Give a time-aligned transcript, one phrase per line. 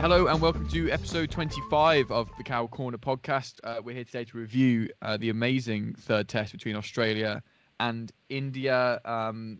[0.00, 3.58] Hello and welcome to episode 25 of the Cow Corner podcast.
[3.64, 7.42] Uh, we're here today to review uh, the amazing third test between Australia
[7.80, 9.00] and India.
[9.04, 9.58] Um,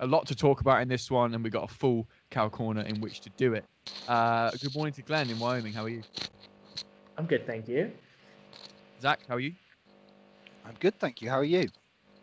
[0.00, 2.82] a lot to talk about in this one, and we got a full Cow Corner
[2.82, 3.64] in which to do it.
[4.08, 5.72] Uh, good morning to Glenn in Wyoming.
[5.72, 6.02] How are you?
[7.16, 7.92] I'm good, thank you.
[9.00, 9.52] Zach, how are you?
[10.66, 11.30] I'm good, thank you.
[11.30, 11.68] How are you?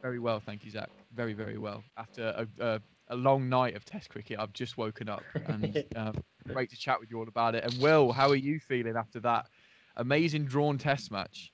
[0.02, 0.90] Very well, thank you, Zach.
[1.16, 1.82] Very, very well.
[1.96, 6.16] After a, a, a long night of Test cricket, I've just woken up, and um,
[6.54, 7.64] great to chat with you all about it.
[7.64, 9.48] And Will, how are you feeling after that
[9.98, 11.52] amazing drawn Test match?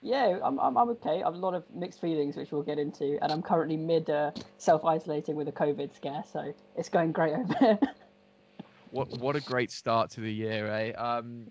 [0.00, 1.22] Yeah, I'm, I'm, I'm okay.
[1.22, 4.10] I have a lot of mixed feelings, which we'll get into, and I'm currently mid
[4.10, 7.78] uh, self isolating with a COVID scare, so it's going great over here.
[8.90, 10.92] What what a great start to the year, eh?
[10.92, 11.46] Um,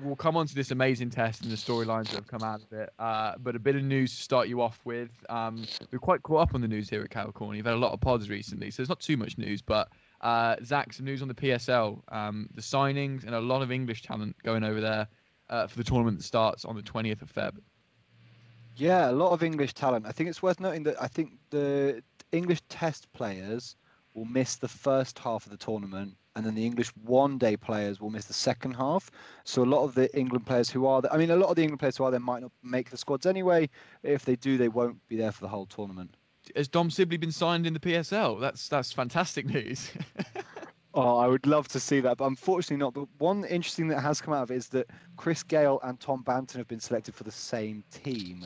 [0.00, 2.72] we'll come on to this amazing test and the storylines that have come out of
[2.72, 2.90] it.
[2.98, 5.10] Uh, but a bit of news to start you off with.
[5.28, 7.58] Um, we're quite caught up on the news here at California.
[7.58, 9.60] You've had a lot of pods recently, so there's not too much news.
[9.60, 9.88] But
[10.22, 14.02] uh, Zach, some news on the PSL, um, the signings, and a lot of English
[14.02, 15.08] talent going over there
[15.50, 17.58] uh, for the tournament that starts on the 20th of Feb.
[18.76, 20.06] Yeah, a lot of English talent.
[20.06, 23.76] I think it's worth noting that I think the English Test players
[24.14, 28.10] will miss the first half of the tournament, and then the English one-day players will
[28.10, 29.10] miss the second half.
[29.44, 31.56] So a lot of the England players who are there, I mean, a lot of
[31.56, 33.68] the England players who are there might not make the squads anyway.
[34.02, 36.16] If they do, they won't be there for the whole tournament.
[36.56, 38.40] Has Dom Sibley been signed in the PSL?
[38.40, 39.90] That's that's fantastic news.
[40.94, 42.92] Oh, I would love to see that, but unfortunately not.
[42.92, 46.22] But one interesting that has come out of it is that Chris Gayle and Tom
[46.22, 48.44] Banton have been selected for the same team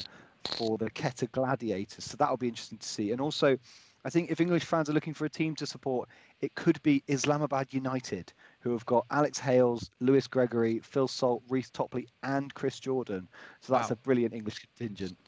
[0.56, 2.04] for the Quetta Gladiators.
[2.04, 3.10] So that'll be interesting to see.
[3.10, 3.58] And also,
[4.04, 6.08] I think if English fans are looking for a team to support,
[6.40, 11.70] it could be Islamabad United, who have got Alex Hales, Lewis Gregory, Phil Salt, Reece
[11.70, 13.26] Topley, and Chris Jordan.
[13.60, 13.94] So that's Wow.
[13.94, 15.18] a brilliant English contingent.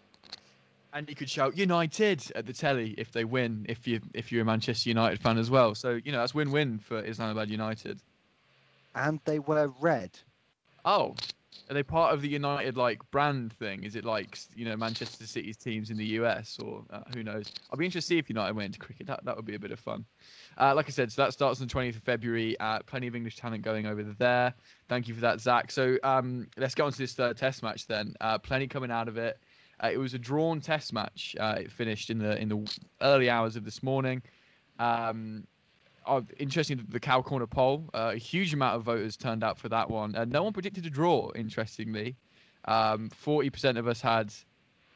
[0.92, 4.42] And you could shout United at the telly if they win, if you if you're
[4.42, 5.74] a Manchester United fan as well.
[5.74, 8.00] So you know that's win-win for Islamabad United.
[8.94, 10.18] And they wear red.
[10.84, 11.14] Oh,
[11.70, 13.84] are they part of the United like brand thing?
[13.84, 17.52] Is it like you know Manchester City's teams in the US or uh, who knows?
[17.70, 19.06] I'll be interested to see if United went into cricket.
[19.06, 20.04] That that would be a bit of fun.
[20.56, 22.58] Uh, like I said, so that starts on the 20th of February.
[22.58, 24.54] Uh, plenty of English talent going over there.
[24.88, 25.70] Thank you for that, Zach.
[25.70, 28.14] So um, let's get on to this third Test match then.
[28.20, 29.38] Uh, plenty coming out of it.
[29.82, 31.36] Uh, it was a drawn Test match.
[31.38, 34.22] Uh, it finished in the in the early hours of this morning.
[34.78, 35.46] Um,
[36.06, 37.88] oh, interesting, the Cow Corner poll.
[37.94, 40.14] Uh, a huge amount of voters turned out for that one.
[40.16, 42.16] Uh, no one predicted a draw, interestingly.
[42.64, 44.32] Um, 40% of us had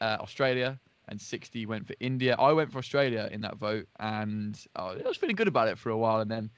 [0.01, 0.79] uh, Australia
[1.09, 2.35] and 60 went for India.
[2.37, 5.77] I went for Australia in that vote, and uh, I was feeling good about it
[5.77, 6.21] for a while.
[6.21, 6.49] And then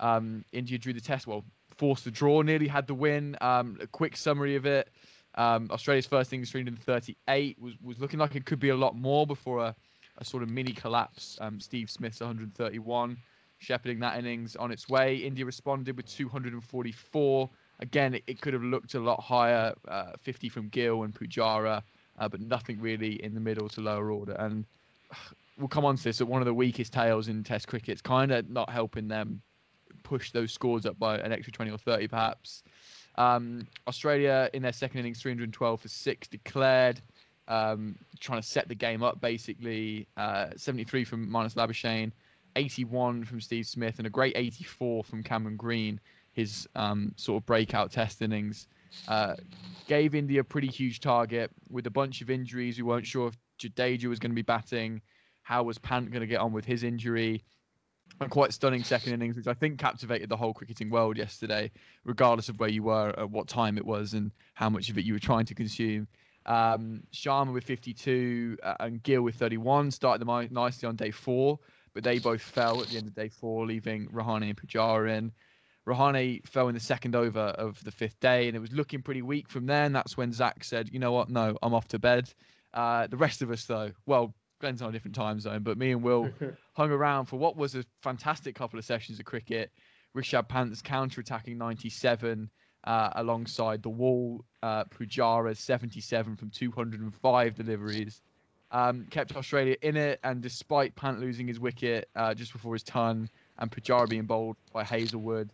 [0.00, 1.44] um, India drew the test, well,
[1.76, 3.36] forced the draw, nearly had the win.
[3.40, 4.88] Um, a quick summary of it.
[5.36, 9.26] Um, Australia's first innings 338 was, was looking like it could be a lot more
[9.26, 9.74] before a,
[10.18, 11.38] a sort of mini collapse.
[11.40, 13.16] Um, Steve Smith's 131
[13.58, 15.16] shepherding that innings on its way.
[15.16, 17.50] India responded with 244.
[17.80, 21.82] Again, it, it could have looked a lot higher, uh, 50 from Gill and Pujara,
[22.18, 24.32] uh, but nothing really in the middle to lower order.
[24.32, 24.64] And
[25.58, 27.90] we'll come on to this at one of the weakest tails in Test cricket.
[27.90, 29.40] It's kind of not helping them
[30.02, 32.62] push those scores up by an extra 20 or 30 perhaps.
[33.16, 37.00] Um, Australia in their second innings, 312 for six declared,
[37.48, 40.08] um, trying to set the game up basically.
[40.16, 42.12] Uh, 73 from Marnus Labuschagne,
[42.56, 46.00] 81 from Steve Smith, and a great 84 from Cameron Green,
[46.32, 48.68] his um, sort of breakout test innings.
[49.08, 49.34] Uh,
[49.86, 52.76] gave India a pretty huge target with a bunch of injuries.
[52.76, 55.00] We weren't sure if Jadeja was going to be batting.
[55.42, 57.44] How was Pant going to get on with his injury?
[58.20, 61.70] A quite stunning second innings, which I think captivated the whole cricketing world yesterday,
[62.04, 65.04] regardless of where you were, at what time it was, and how much of it
[65.04, 66.06] you were trying to consume.
[66.46, 71.58] Um, Sharma with 52 uh, and Gill with 31 started them nicely on day four,
[71.94, 75.32] but they both fell at the end of day four, leaving Rahane and Pujara in.
[75.86, 79.22] Rahane fell in the second over of the fifth day, and it was looking pretty
[79.22, 79.92] weak from then.
[79.92, 81.28] That's when Zach said, "You know what?
[81.28, 82.32] No, I'm off to bed."
[82.72, 84.34] Uh, the rest of us, though, well,
[84.64, 86.30] Glenn's on a different time zone, but me and Will
[86.72, 89.70] hung around for what was a fantastic couple of sessions of cricket.
[90.16, 92.48] Rishabh Pant's counter-attacking 97
[92.84, 94.42] uh, alongside the wall.
[94.62, 98.22] Uh, Pujara's 77 from 205 deliveries.
[98.72, 102.82] Um, kept Australia in it, and despite Pant losing his wicket uh, just before his
[102.82, 103.28] ton
[103.58, 105.50] and Pujara being bowled by Hazlewood,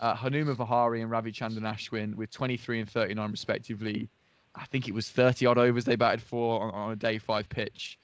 [0.00, 4.08] uh, Hanuma Vihari and Ravi Ravichandran Ashwin with 23 and 39 respectively.
[4.54, 7.46] I think it was 30 odd overs they batted for on, on a day five
[7.50, 7.98] pitch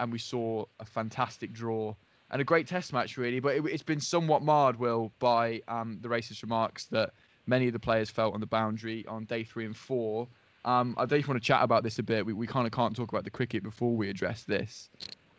[0.00, 1.94] and we saw a fantastic draw
[2.30, 3.40] and a great test match, really.
[3.40, 7.12] But it, has been somewhat marred, Will, by um, the racist remarks that
[7.46, 10.28] many of the players felt on the boundary on day three and four.
[10.64, 12.26] Um, I don't want to chat about this a bit.
[12.26, 14.90] We, we kind of can't talk about the cricket before we address this.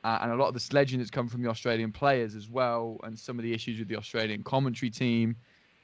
[0.04, 2.98] Uh, and a lot of the sledging that's come from the Australian players as well,
[3.04, 5.36] and some of the issues with the Australian commentary team.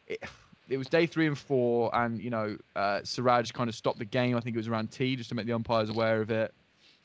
[0.07, 0.23] It,
[0.69, 4.05] it was day three and four, and you know, uh, Siraj kind of stopped the
[4.05, 4.37] game.
[4.37, 6.53] I think it was around tea just to make the umpires aware of it.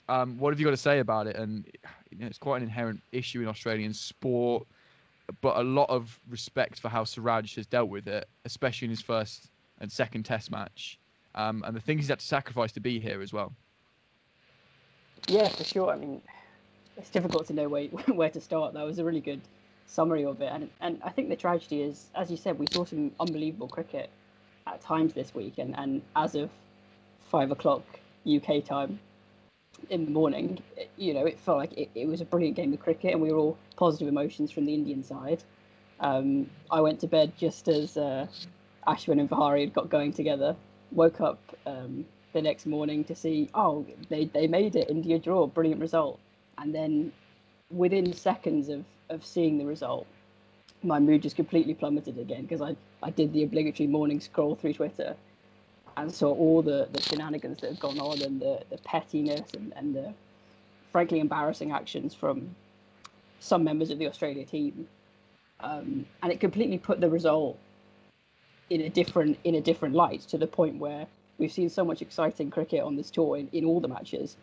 [0.08, 1.36] Um, what have you got to say about it?
[1.36, 1.66] And
[2.10, 4.66] you know, it's quite an inherent issue in Australian sport,
[5.40, 9.02] but a lot of respect for how Siraj has dealt with it, especially in his
[9.02, 9.50] first
[9.80, 10.98] and second Test match,
[11.34, 13.52] um, and the things he's had to sacrifice to be here as well.
[15.26, 15.90] Yeah, for sure.
[15.90, 16.22] I mean,
[16.96, 18.74] it's difficult to know where where to start.
[18.74, 19.40] That was a really good
[19.86, 22.84] summary of it, and and I think the tragedy is, as you said, we saw
[22.84, 24.10] some unbelievable cricket
[24.66, 26.48] at times this week, and and as of
[27.30, 27.82] five o'clock
[28.26, 28.98] UK time,
[29.90, 30.58] in the morning,
[30.96, 33.32] you know, it felt like it, it was a brilliant game of cricket, and we
[33.32, 35.42] were all positive emotions from the Indian side.
[36.00, 38.26] Um, I went to bed just as uh,
[38.86, 40.54] Ashwin and Vihari had got going together.
[40.92, 45.46] Woke up um, the next morning to see, oh, they, they made it, India draw,
[45.46, 46.18] brilliant result.
[46.56, 47.12] And then
[47.70, 50.06] within seconds of, of seeing the result,
[50.82, 54.74] my mood just completely plummeted again because I, I did the obligatory morning scroll through
[54.74, 55.16] Twitter
[55.98, 59.72] and so all the, the shenanigans that have gone on and the, the pettiness and,
[59.74, 60.14] and the
[60.92, 62.54] frankly embarrassing actions from
[63.40, 64.86] some members of the Australia team.
[65.60, 67.58] Um, and it completely put the result
[68.70, 71.06] in a different in a different light to the point where
[71.38, 74.36] we've seen so much exciting cricket on this tour in, in all the matches.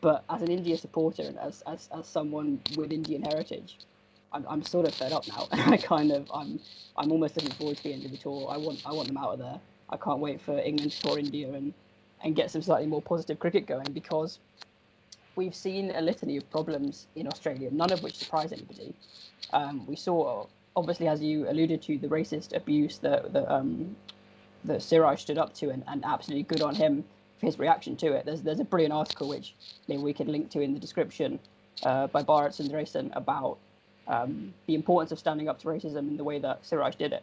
[0.00, 3.78] But as an India supporter and as, as, as someone with Indian heritage,
[4.32, 5.46] I'm, I'm sort of fed up now.
[5.52, 6.58] I kind of I'm
[6.96, 8.48] I'm almost looking forward to the end of the tour.
[8.50, 9.60] I want I want them out of there.
[9.92, 11.74] I can't wait for England to tour India and,
[12.24, 14.38] and get some slightly more positive cricket going because
[15.36, 18.94] we've seen a litany of problems in Australia, none of which surprise anybody.
[19.52, 23.94] Um, we saw, obviously, as you alluded to, the racist abuse that, that, um,
[24.64, 27.04] that Siraj stood up to, and, and absolutely good on him
[27.38, 28.24] for his reaction to it.
[28.24, 29.54] There's, there's a brilliant article which
[29.88, 31.38] maybe we can link to in the description
[31.82, 33.58] uh, by Bharat Sundaresan about
[34.08, 37.22] um, the importance of standing up to racism and the way that Siraj did it.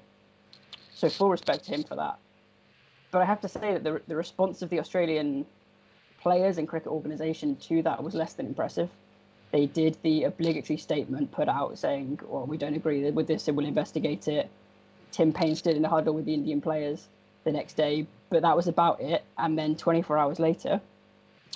[0.94, 2.18] So full respect to him for that.
[3.12, 5.46] But I have to say that the, the response of the Australian
[6.22, 8.90] players and cricket organisation to that was less than impressive.
[9.52, 13.58] They did the obligatory statement put out saying, well, we don't agree with this, and
[13.58, 14.50] we'll investigate it.
[15.12, 17.08] Tim Paine stood in a huddle with the Indian players
[17.46, 19.24] the next day, but that was about it.
[19.40, 20.80] And then 24 hours later,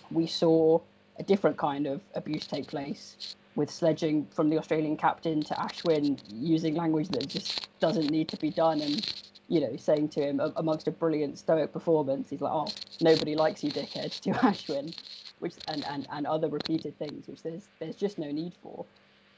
[0.10, 0.80] we saw
[1.20, 6.20] a different kind of abuse take place with sledging from the Australian captain to Ashwin
[6.32, 9.14] using language that just doesn't need to be done and
[9.48, 12.68] you know, saying to him amongst a brilliant stoic performance, he's like, "Oh,
[13.02, 14.96] nobody likes you, dickhead," to Ashwin,
[15.40, 18.86] which and, and, and other repeated things, which there's there's just no need for.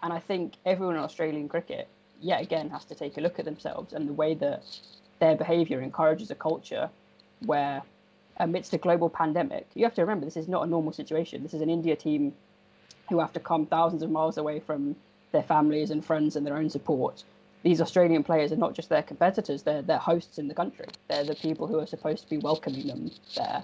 [0.04, 1.88] And I think everyone in Australian cricket,
[2.22, 4.64] yet again, has to take a look at themselves and the way that
[5.20, 6.90] their behaviour encourages a culture
[7.46, 7.82] where,
[8.38, 11.42] amidst a global pandemic, you have to remember this is not a normal situation.
[11.42, 12.34] This is an India team
[13.10, 14.96] who have to come thousands of miles away from
[15.32, 17.24] their families and friends and their own support
[17.66, 20.86] these Australian players are not just their competitors; they're they're hosts in the country.
[21.10, 23.64] They're the people who are supposed to be welcoming them there.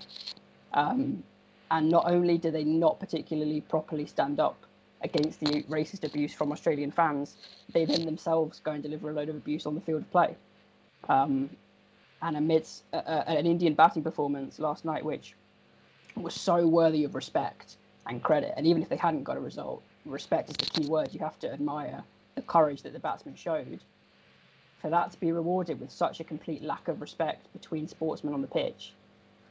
[0.74, 1.24] Um,
[1.70, 4.58] and not only do they not particularly properly stand up
[5.04, 7.36] against the racist abuse from Australian fans,
[7.74, 10.36] they then themselves go and deliver a load of abuse on the field of play.
[11.08, 11.52] Um,
[12.24, 15.36] and amidst a, a, an Indian batting performance last night, which
[16.16, 17.78] was so worthy of respect
[18.08, 21.14] and credit, and even if they hadn't got a result, respect is the key word.
[21.14, 22.04] You have to admire
[22.36, 23.82] the courage that the batsman showed.
[24.82, 28.42] For that to be rewarded with such a complete lack of respect between sportsmen on
[28.42, 28.94] the pitch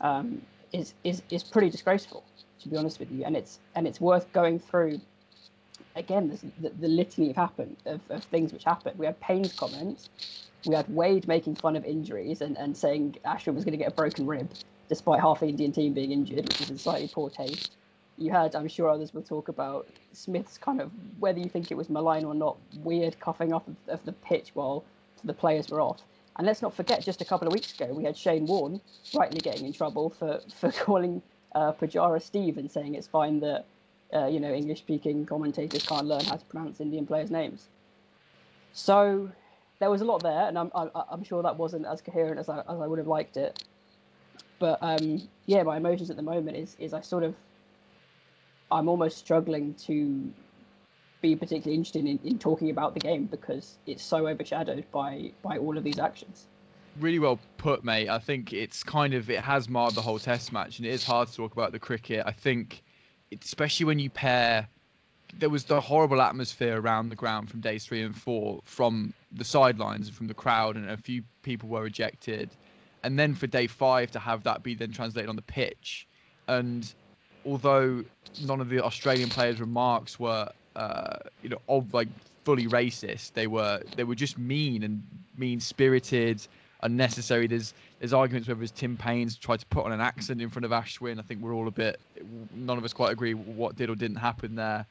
[0.01, 2.25] um, is, is is pretty disgraceful,
[2.63, 3.25] to be honest with you.
[3.25, 5.01] And it's and it's worth going through
[5.95, 8.99] again the, the litany of happened of, of things which happened.
[8.99, 10.09] We had Paine's comments,
[10.67, 13.89] we had Wade making fun of injuries and, and saying Ashwin was going to get
[13.89, 14.51] a broken rib,
[14.89, 17.77] despite half the Indian team being injured, which is in slightly poor taste
[18.21, 21.77] you had, I'm sure others will talk about Smith's kind of whether you think it
[21.77, 24.85] was malign or not, weird coughing up of, of, the pitch while
[25.25, 26.03] the players were off.
[26.37, 28.81] And let's not forget, just a couple of weeks ago, we had Shane Warne
[29.15, 31.23] rightly getting in trouble for for calling
[31.55, 33.65] uh, Pujara Steve and saying it's fine that
[34.15, 37.69] uh, you know English-speaking commentators can't learn how to pronounce Indian players' names.
[38.73, 39.31] So
[39.81, 42.49] there was a lot there, and I'm I'm, I'm sure that wasn't as coherent as
[42.49, 43.65] I as I would have liked it.
[44.59, 47.35] But um, yeah, my emotions at the moment is is I sort of
[48.71, 50.33] I'm almost struggling to
[51.21, 55.59] be particularly interested in, in talking about the game because it's so overshadowed by by
[55.59, 56.47] all of these actions.
[56.99, 58.09] Really well put, mate.
[58.09, 61.05] I think it's kind of it has marred the whole Test match, and it is
[61.05, 62.25] hard to talk about the cricket.
[62.27, 62.83] I think,
[63.41, 64.69] especially when you pair,
[65.39, 69.45] there was the horrible atmosphere around the ground from days three and four, from the
[69.45, 72.51] sidelines and from the crowd, and a few people were ejected,
[73.05, 76.09] and then for day five to have that be then translated on the pitch,
[76.49, 76.93] and
[77.45, 78.05] although
[78.45, 82.09] none of the Australian players' remarks were, uh, you know, like
[82.45, 85.03] fully racist, they were they were just mean and
[85.37, 86.47] mean spirited,
[86.83, 87.47] unnecessary.
[87.47, 90.65] There's there's arguments whether it's Tim Paine's tried to put on an accent in front
[90.65, 91.19] of Ashwin.
[91.19, 92.01] I think we're all a bit,
[92.55, 94.87] none of us quite agree what did or didn't happen there.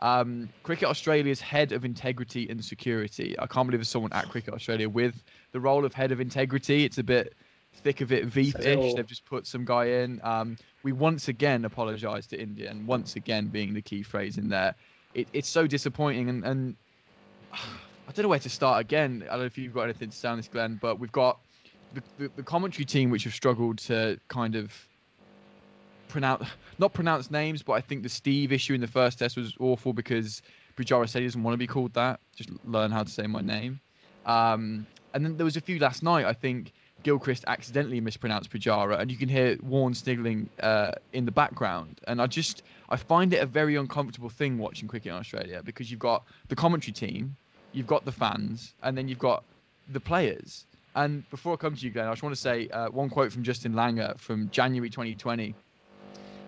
[0.00, 3.38] Um, Cricket Australia's head of integrity and security.
[3.38, 6.84] I can't believe there's someone at Cricket Australia with the role of head of integrity.
[6.84, 7.34] It's a bit
[7.72, 8.94] thick of it Veep-ish.
[8.94, 10.20] They've just put some guy in.
[10.22, 14.48] Um, we once again apologise to India, and once again being the key phrase in
[14.48, 14.74] there.
[15.14, 16.76] It, it's so disappointing, and, and
[17.52, 19.24] I don't know where to start again.
[19.26, 21.38] I don't know if you've got anything to say on this, Glenn, but we've got
[21.94, 24.72] the, the, the commentary team which have struggled to kind of
[26.08, 26.46] pronounce,
[26.78, 29.92] not pronounce names, but I think the Steve issue in the first test was awful
[29.92, 30.42] because
[30.76, 32.20] Pujara said he doesn't want to be called that.
[32.34, 33.80] Just learn how to say my name.
[34.26, 36.26] Um, and then there was a few last night.
[36.26, 41.32] I think Gilchrist accidentally mispronounced Pujara, and you can hear Warne sniggling uh, in the
[41.32, 42.00] background.
[42.06, 45.90] And I just I find it a very uncomfortable thing watching cricket in Australia because
[45.90, 47.36] you've got the commentary team,
[47.72, 49.44] you've got the fans, and then you've got
[49.88, 50.66] the players.
[50.96, 53.32] And before I come to you, Glenn, I just want to say uh, one quote
[53.32, 55.54] from Justin Langer from January 2020.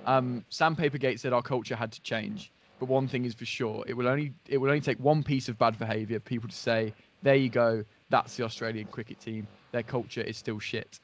[0.04, 3.85] Um, Sandpaper Gate said our culture had to change, but one thing is for sure:
[3.87, 6.56] it will only it will only take one piece of bad behaviour for people to
[6.56, 6.92] say,
[7.23, 11.00] "There you go, that's the Australian cricket team." their culture is still shit.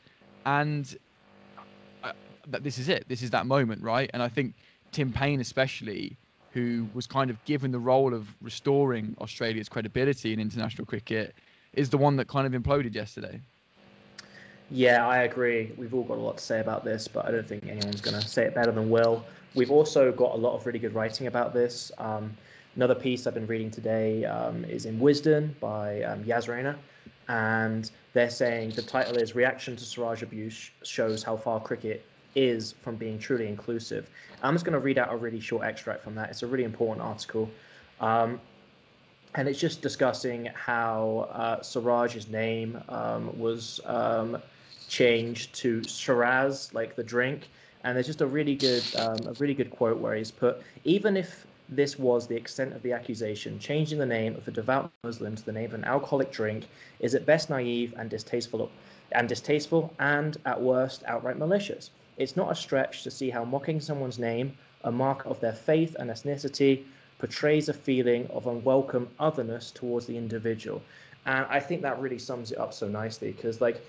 [0.47, 0.97] And
[2.05, 2.13] uh,
[2.61, 3.05] this is it.
[3.09, 4.09] This is that moment, right?
[4.15, 4.55] And I think
[4.93, 6.17] Tim Paine, especially,
[6.53, 11.35] who was kind of given the role of restoring Australia's credibility in international cricket,
[11.73, 13.41] is the one that kind of imploded yesterday.
[14.71, 15.73] Yeah, I agree.
[15.79, 18.21] We've all got a lot to say about this, but I don't think anyone's going
[18.21, 19.25] to say it better than Will.
[19.55, 21.91] We've also got a lot of really good writing about this.
[21.97, 22.37] Um,
[22.79, 26.77] another piece I've been reading today um, is in Wisden by um, Raina,
[27.27, 32.05] and they're saying the title is Reaction to Siraj Abuse shows how far cricket
[32.37, 34.09] is from being truly inclusive.
[34.45, 36.31] I'm just going to read out a really short extract from that.
[36.31, 37.51] It's a really important article.
[38.01, 38.41] Um,
[39.35, 41.61] and it's just discussing how uh,
[42.31, 44.41] name um, was um,
[44.89, 47.49] changed to Shiraz, like the drink.
[47.83, 51.17] And there's just a really good, um, a really good quote where he's put, even
[51.17, 53.59] if this was the extent of the accusation.
[53.59, 56.67] Changing the name of a devout Muslim to the name of an alcoholic drink
[57.01, 58.71] is at best naive and distasteful,
[59.13, 61.91] and distasteful, and at worst outright malicious.
[62.17, 65.95] It's not a stretch to see how mocking someone's name, a mark of their faith
[65.99, 66.85] and ethnicity,
[67.19, 70.83] portrays a feeling of unwelcome otherness towards the individual.
[71.27, 73.85] And I think that really sums it up so nicely because, like,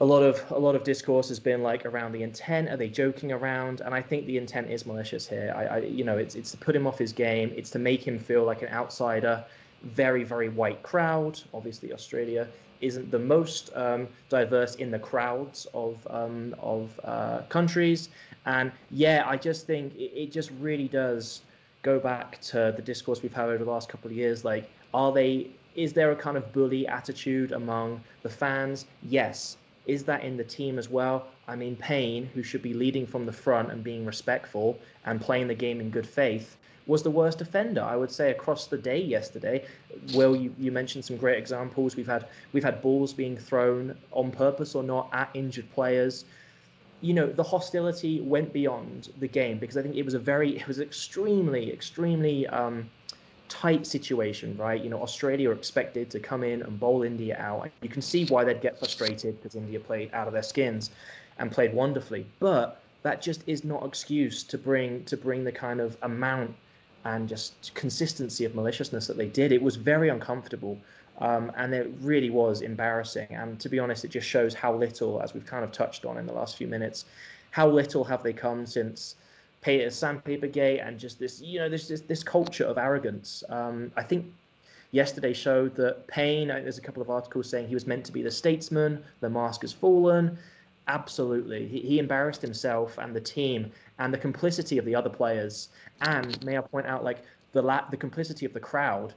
[0.00, 2.68] a lot of a lot of discourse has been like around the intent.
[2.68, 3.80] Are they joking around?
[3.80, 5.52] And I think the intent is malicious here.
[5.56, 7.52] I, I, you know, it's it's to put him off his game.
[7.56, 9.44] It's to make him feel like an outsider.
[9.82, 11.40] Very very white crowd.
[11.52, 12.48] Obviously, Australia
[12.80, 18.10] isn't the most um, diverse in the crowds of um, of uh, countries.
[18.46, 21.42] And yeah, I just think it, it just really does
[21.82, 24.44] go back to the discourse we've had over the last couple of years.
[24.44, 25.50] Like, are they?
[25.74, 28.86] Is there a kind of bully attitude among the fans?
[29.02, 29.56] Yes
[29.88, 31.26] is that in the team as well?
[31.48, 35.48] I mean, Paine, who should be leading from the front and being respectful and playing
[35.48, 37.82] the game in good faith, was the worst offender.
[37.82, 39.64] I would say across the day yesterday.
[40.14, 41.96] Will you, you mentioned some great examples.
[41.96, 46.24] We've had we've had balls being thrown on purpose or not at injured players.
[47.00, 50.56] You know, the hostility went beyond the game because I think it was a very
[50.56, 52.88] it was extremely extremely um,
[53.48, 54.82] tight situation, right?
[54.82, 57.70] You know, Australia are expected to come in and bowl India out.
[57.82, 60.90] You can see why they'd get frustrated because India played out of their skins
[61.38, 62.26] and played wonderfully.
[62.38, 66.54] But that just is not excuse to bring to bring the kind of amount
[67.04, 69.52] and just consistency of maliciousness that they did.
[69.52, 70.78] It was very uncomfortable.
[71.20, 73.26] Um, and it really was embarrassing.
[73.30, 76.16] And to be honest, it just shows how little, as we've kind of touched on
[76.16, 77.06] in the last few minutes,
[77.50, 79.16] how little have they come since
[79.60, 83.42] Peter Sandpapergate and just this, you know, this this, this culture of arrogance.
[83.48, 84.26] Um, I think
[84.92, 86.48] yesterday showed that Paine.
[86.48, 89.02] There's a couple of articles saying he was meant to be the statesman.
[89.20, 90.38] The mask has fallen.
[90.86, 95.68] Absolutely, he, he embarrassed himself and the team and the complicity of the other players.
[96.00, 97.18] And may I point out, like
[97.52, 99.14] the la- the complicity of the crowd.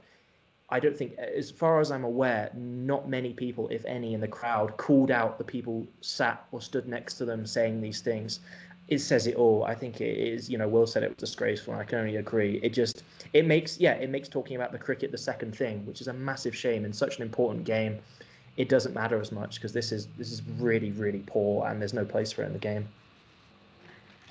[0.70, 4.28] I don't think, as far as I'm aware, not many people, if any, in the
[4.28, 8.40] crowd called out the people sat or stood next to them saying these things.
[8.88, 9.64] It says it all.
[9.64, 10.50] I think it is.
[10.50, 12.60] You know, Will said it was disgraceful, and I can only agree.
[12.62, 16.00] It just, it makes, yeah, it makes talking about the cricket the second thing, which
[16.00, 17.98] is a massive shame in such an important game.
[18.56, 21.94] It doesn't matter as much because this is this is really really poor, and there's
[21.94, 22.86] no place for it in the game.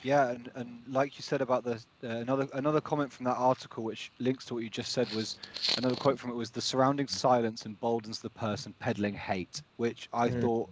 [0.03, 3.83] Yeah, and, and like you said about the uh, another another comment from that article,
[3.83, 5.37] which links to what you just said, was
[5.77, 10.29] another quote from it was the surrounding silence emboldens the person peddling hate, which I
[10.29, 10.41] mm.
[10.41, 10.69] thought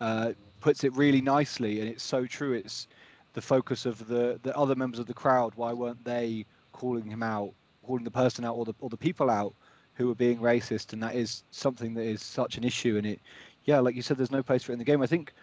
[0.00, 2.54] uh, puts it really nicely, and it's so true.
[2.54, 2.88] It's
[3.36, 5.52] the focus of the the other members of the crowd.
[5.54, 7.52] Why weren't they calling him out,
[7.86, 9.54] calling the person out, or the or the people out
[9.94, 10.92] who were being racist?
[10.94, 12.96] And that is something that is such an issue.
[12.96, 13.20] And it,
[13.66, 15.02] yeah, like you said, there's no place for it in the game.
[15.02, 15.34] I think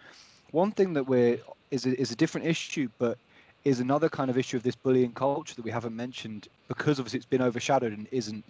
[0.50, 1.38] one thing that we're
[1.70, 3.16] is a, is a different issue, but
[3.64, 7.18] is another kind of issue of this bullying culture that we haven't mentioned because obviously
[7.18, 8.44] it's been overshadowed and isn't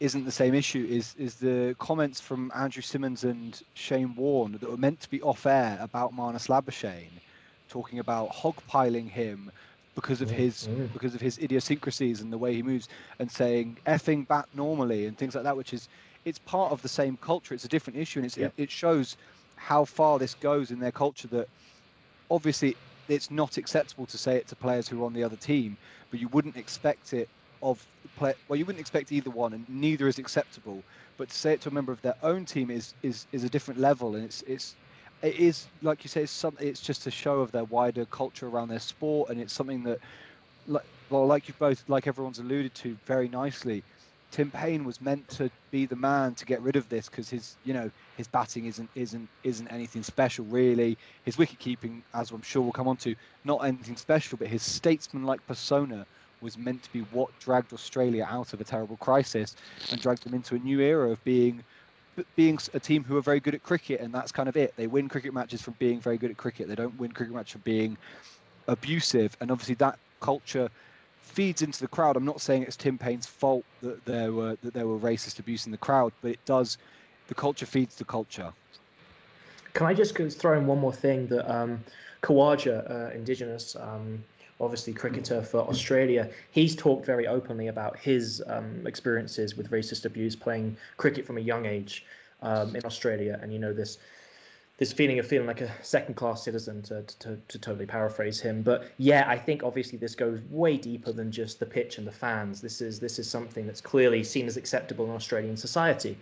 [0.00, 4.70] isn't the same issue is is the comments from Andrew Symonds and Shane Warne that
[4.70, 7.20] were meant to be off air about Marnus Labuschagne,
[7.72, 9.50] talking about hogpiling him
[9.94, 10.92] because of his mm.
[10.92, 12.88] because of his idiosyncrasies and the way he moves
[13.18, 15.88] and saying effing bat normally and things like that, which is
[16.24, 17.54] it's part of the same culture.
[17.54, 19.16] It's a different issue and it's, it, it shows
[19.56, 21.48] how far this goes in their culture that
[22.30, 22.76] obviously
[23.08, 25.76] it's not acceptable to say it to players who are on the other team,
[26.10, 27.28] but you wouldn't expect it
[27.62, 27.84] of
[28.16, 28.34] play.
[28.48, 30.82] Well, you wouldn't expect either one, and neither is acceptable.
[31.16, 33.48] But to say it to a member of their own team is is is a
[33.48, 34.74] different level, and it's it's
[35.22, 36.44] it is like you say, it's.
[36.58, 39.98] It's just a show of their wider culture around their sport, and it's something that,
[40.66, 43.82] like, well, like you both, like everyone's alluded to very nicely.
[44.30, 47.56] Tim Paine was meant to be the man to get rid of this because his,
[47.64, 50.96] you know, his batting isn't isn't isn't anything special really.
[51.24, 54.62] His wicket keeping, as I'm sure we'll come on to, not anything special, but his
[54.62, 56.06] statesman-like persona
[56.40, 59.54] was meant to be what dragged Australia out of a terrible crisis
[59.90, 61.62] and dragged them into a new era of being
[62.36, 64.74] being a team who are very good at cricket, and that's kind of it.
[64.76, 66.68] They win cricket matches from being very good at cricket.
[66.68, 67.96] They don't win cricket matches from being
[68.68, 70.70] abusive, and obviously that culture
[71.20, 72.16] feeds into the crowd.
[72.16, 75.66] I'm not saying it's Tim Paine's fault that there were that there were racist abuse
[75.66, 76.78] in the crowd, but it does.
[77.28, 78.52] The culture feeds the culture.
[79.74, 81.82] Can I just throw in one more thing that um,
[82.22, 84.22] Khawaja, uh, Indigenous, um,
[84.62, 90.36] obviously cricketer for Australia, he's talked very openly about his um, experiences with racist abuse
[90.36, 92.06] playing cricket from a young age
[92.42, 93.98] um, in Australia, and you know this
[94.78, 98.62] this feeling of feeling like a second class citizen to, to, to totally paraphrase him.
[98.62, 102.12] But yeah i think obviously this goes way deeper than just the pitch and the
[102.12, 102.60] fans.
[102.60, 106.16] This is this is something that's clearly seen as acceptable in australian society.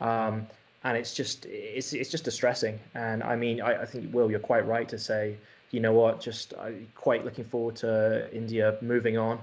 [0.00, 0.46] Um,
[0.84, 4.40] and it's just it's, it's just distressing and i mean I, I think will you're
[4.40, 5.36] quite right to say
[5.70, 9.38] you know what just I'm quite looking forward to india moving on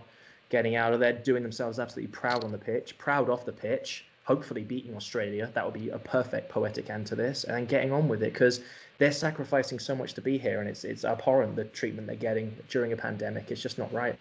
[0.49, 4.06] getting out of there doing themselves absolutely proud on the pitch proud off the pitch
[4.30, 5.49] hopefully beating Australia.
[5.56, 8.62] That would be a perfect poetic end to this, and getting on with it because
[8.99, 12.56] they're sacrificing so much to be here, and it's it's abhorrent the treatment they're getting
[12.69, 13.49] during a pandemic.
[13.49, 14.15] It's just not right.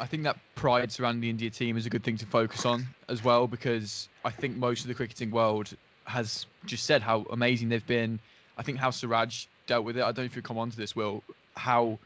[0.00, 2.86] I think that pride surrounding the India team is a good thing to focus on
[3.08, 5.74] as well because I think most of the cricketing world
[6.06, 8.18] has just said how amazing they've been.
[8.58, 10.02] I think how Siraj dealt with it.
[10.02, 11.22] I don't know if you come on to this, Will.
[11.56, 11.98] How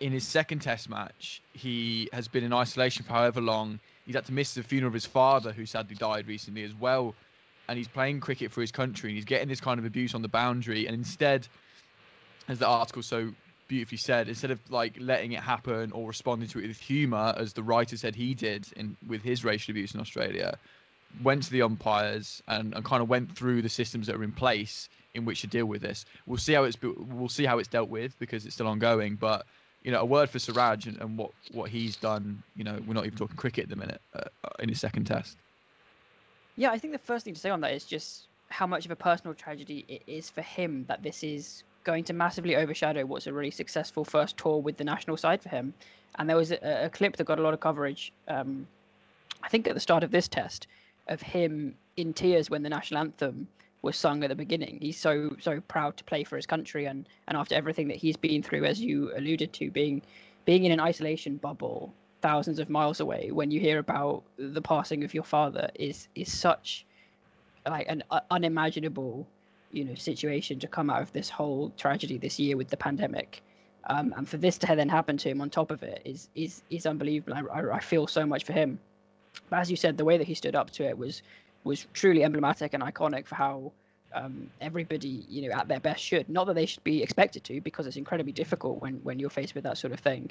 [0.00, 4.26] in his second Test match he has been in isolation for however long he's had
[4.26, 7.14] to miss the funeral of his father, who sadly died recently as well.
[7.68, 10.20] And he's playing cricket for his country, and he's getting this kind of abuse on
[10.20, 10.86] the boundary.
[10.86, 11.48] And instead,
[12.48, 13.32] as the article so
[13.68, 17.52] beautifully said, instead of like letting it happen or responding to it with humour, as
[17.52, 20.58] the writer said he did in with his racial abuse in Australia,
[21.22, 24.32] went to the umpires and, and kind of went through the systems that are in
[24.32, 26.04] place in which to deal with this.
[26.26, 29.16] We'll see how it's we'll see how it's dealt with because it's still ongoing.
[29.16, 29.46] But
[29.82, 32.42] you know, a word for Siraj and, and what what he's done.
[32.56, 34.24] You know, we're not even talking cricket at the minute uh,
[34.58, 35.36] in his second test.
[36.56, 38.90] Yeah, I think the first thing to say on that is just how much of
[38.90, 43.26] a personal tragedy it is for him that this is going to massively overshadow what's
[43.26, 45.74] a really successful first tour with the national side for him.
[46.16, 48.66] And there was a, a clip that got a lot of coverage, um,
[49.42, 50.66] I think at the start of this test,
[51.08, 53.46] of him in tears when the national anthem
[53.82, 54.78] was sung at the beginning.
[54.80, 58.16] He's so so proud to play for his country, and and after everything that he's
[58.16, 60.02] been through, as you alluded to, being
[60.44, 61.92] being in an isolation bubble
[62.22, 66.32] thousands of miles away, when you hear about the passing of your father, is is
[66.32, 66.86] such
[67.68, 69.26] like an uh, unimaginable
[69.74, 73.42] you know situation to come out of this whole tragedy this year with the pandemic.
[73.86, 76.62] Um, and for this to then happen to him on top of it is is
[76.70, 77.34] is unbelievable.
[77.52, 78.78] I, I, feel so much for him.
[79.50, 81.22] But as you said, the way that he stood up to it was
[81.64, 83.72] was truly emblematic and iconic for how
[84.14, 86.28] um, everybody, you know, at their best should.
[86.28, 89.54] Not that they should be expected to, because it's incredibly difficult when when you're faced
[89.54, 90.30] with that sort of thing.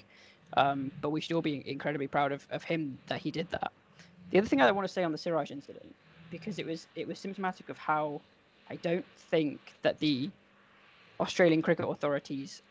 [0.55, 3.71] Um, but we should all be incredibly proud of, of him that he did that.
[4.31, 5.93] The other thing I want to say on the Siraj incident,
[6.31, 8.21] because it was it was symptomatic of how
[8.69, 10.29] I don't think that the
[11.19, 12.61] Australian cricket authorities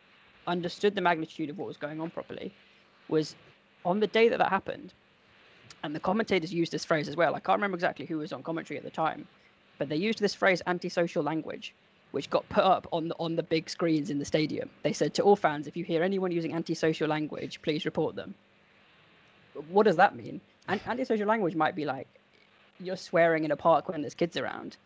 [0.47, 2.53] understood the magnitude of what was going on properly,
[3.09, 3.37] was
[3.85, 4.93] on the day that that happened,
[5.83, 7.35] and the commentators used this phrase as well.
[7.35, 9.27] I can't remember exactly who was on commentary at the time,
[9.79, 11.75] but they used this phrase antisocial language,
[12.13, 14.69] which got put up on the, on the big screens in the stadium.
[14.83, 18.35] They said to all fans, if you hear anyone using antisocial language, please report them.
[19.69, 20.41] What does that mean?
[20.69, 22.09] And antisocial language might be like
[22.81, 24.77] you're swearing in a park when there's kids around.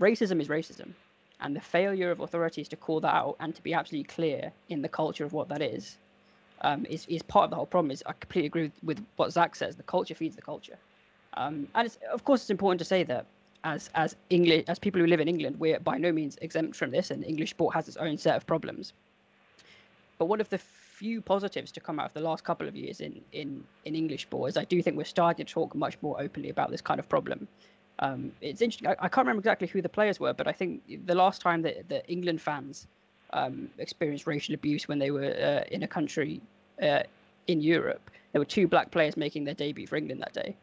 [0.00, 0.90] Racism is racism.
[1.40, 4.80] And the failure of authorities to call that out and to be absolutely clear in
[4.82, 5.98] the culture of what that is
[6.62, 7.90] um, is, is part of the whole problem.
[7.90, 9.76] Is I completely agree with, with what Zach says.
[9.76, 10.78] The culture feeds the culture,
[11.34, 13.26] um, and of course it's important to say that
[13.64, 16.90] as as English as people who live in England, we're by no means exempt from
[16.90, 18.94] this, and English sport has its own set of problems.
[20.18, 23.00] But one of the few positives to come out of the last couple of years
[23.00, 26.18] in in in English sport is I do think we're starting to talk much more
[26.20, 27.46] openly about this kind of problem.
[27.98, 28.88] Um, it's interesting.
[28.88, 31.62] I, I, can't remember exactly who the players were, but I think the last time
[31.62, 32.86] that the England fans
[33.32, 36.40] um, experienced racial abuse when they were uh, in a country
[36.82, 37.02] uh,
[37.46, 38.10] in Europe.
[38.32, 40.56] There were two black players making their debut for England that day.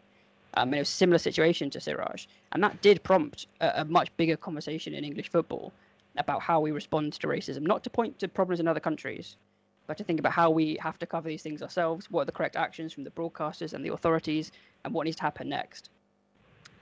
[0.55, 2.27] Um, and it was a similar situation to Siraj.
[2.51, 5.73] And that did prompt a, a, much bigger conversation in English football
[6.17, 9.35] about how we respond to racism, not to point to problems in other countries,
[9.87, 12.31] but to think about how we have to cover these things ourselves, what are the
[12.31, 14.51] correct actions from the broadcasters and the authorities,
[14.85, 15.89] and what needs to happen next.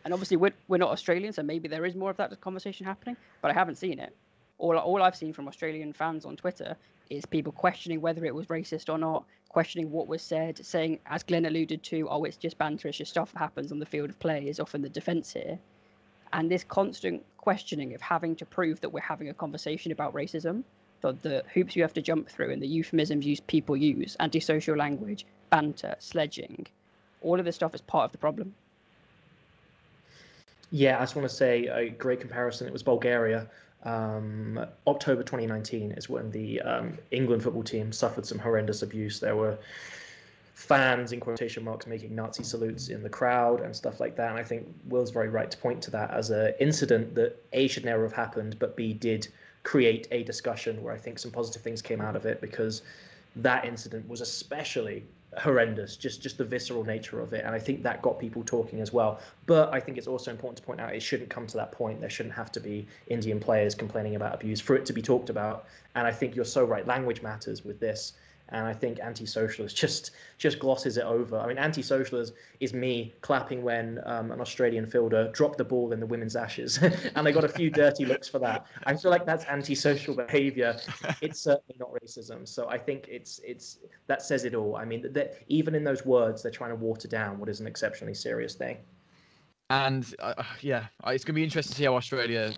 [0.04, 3.18] And obviously, we're, we're not Australian, so maybe there is more of that conversation happening,
[3.42, 4.16] but I haven't seen it
[4.62, 6.78] all, all I've seen from Australian fans on Twitter
[7.10, 11.24] is people questioning whether it was racist or not, questioning what was said, saying, as
[11.24, 14.10] Glenn alluded to, oh, it's just banter, it's just stuff that happens on the field
[14.10, 15.60] of play, is often the defence here.
[16.32, 20.64] And this constant questioning of having to prove that we're having a conversation about racism,
[21.02, 24.78] the, the hoops you have to jump through, and the euphemisms use people use, antisocial
[24.78, 26.68] language, banter, sledging,
[27.22, 28.54] all of this stuff is part of the problem.
[30.72, 32.66] Yeah, I just want to say a great comparison.
[32.66, 33.48] It was Bulgaria
[33.84, 39.20] um, October 2019 is when the um, England football team suffered some horrendous abuse.
[39.20, 39.58] There were
[40.54, 44.30] fans, in quotation marks, making Nazi salutes in the crowd and stuff like that.
[44.30, 47.68] And I think Will's very right to point to that as an incident that A
[47.68, 49.28] should never have happened, but B did
[49.64, 52.84] create a discussion where I think some positive things came out of it because
[53.36, 55.04] that incident was especially
[55.38, 57.46] horrendous just just the visceral nature of it.
[57.46, 59.20] And i think that got people talking as well.
[59.46, 62.02] But i think it's also important to point out it shouldn't come to that point.
[62.02, 65.30] There shouldn't have to be indian players complaining about abuse for it to be talked
[65.30, 65.66] about.
[65.96, 66.86] And i think you're so right.
[66.86, 68.14] Language matters with this
[68.52, 71.38] and I think anti-socialist just just glosses it over.
[71.38, 76.00] I mean, anti-socialist is me clapping when um, an Australian fielder dropped the ball in
[76.00, 76.78] the women's ashes,
[77.16, 78.66] and I got a few dirty looks for that.
[78.84, 80.78] I feel like that's anti-social behaviour.
[81.22, 82.48] It's certainly not racism.
[82.48, 84.76] So I think it's it's that says it all.
[84.76, 87.68] I mean, that even in those words, they're trying to water down what is an
[87.68, 88.78] exceptionally serious thing.
[89.72, 92.54] And uh, uh yeah, it's going to be interesting to see how Australia,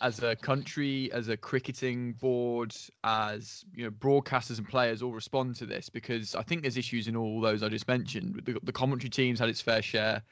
[0.00, 5.56] as a country, as a cricketing board, as you know, broadcasters and players all respond
[5.56, 8.40] to this because I think there's issues in all those I just mentioned.
[8.44, 10.22] The, the commentary teams had its fair share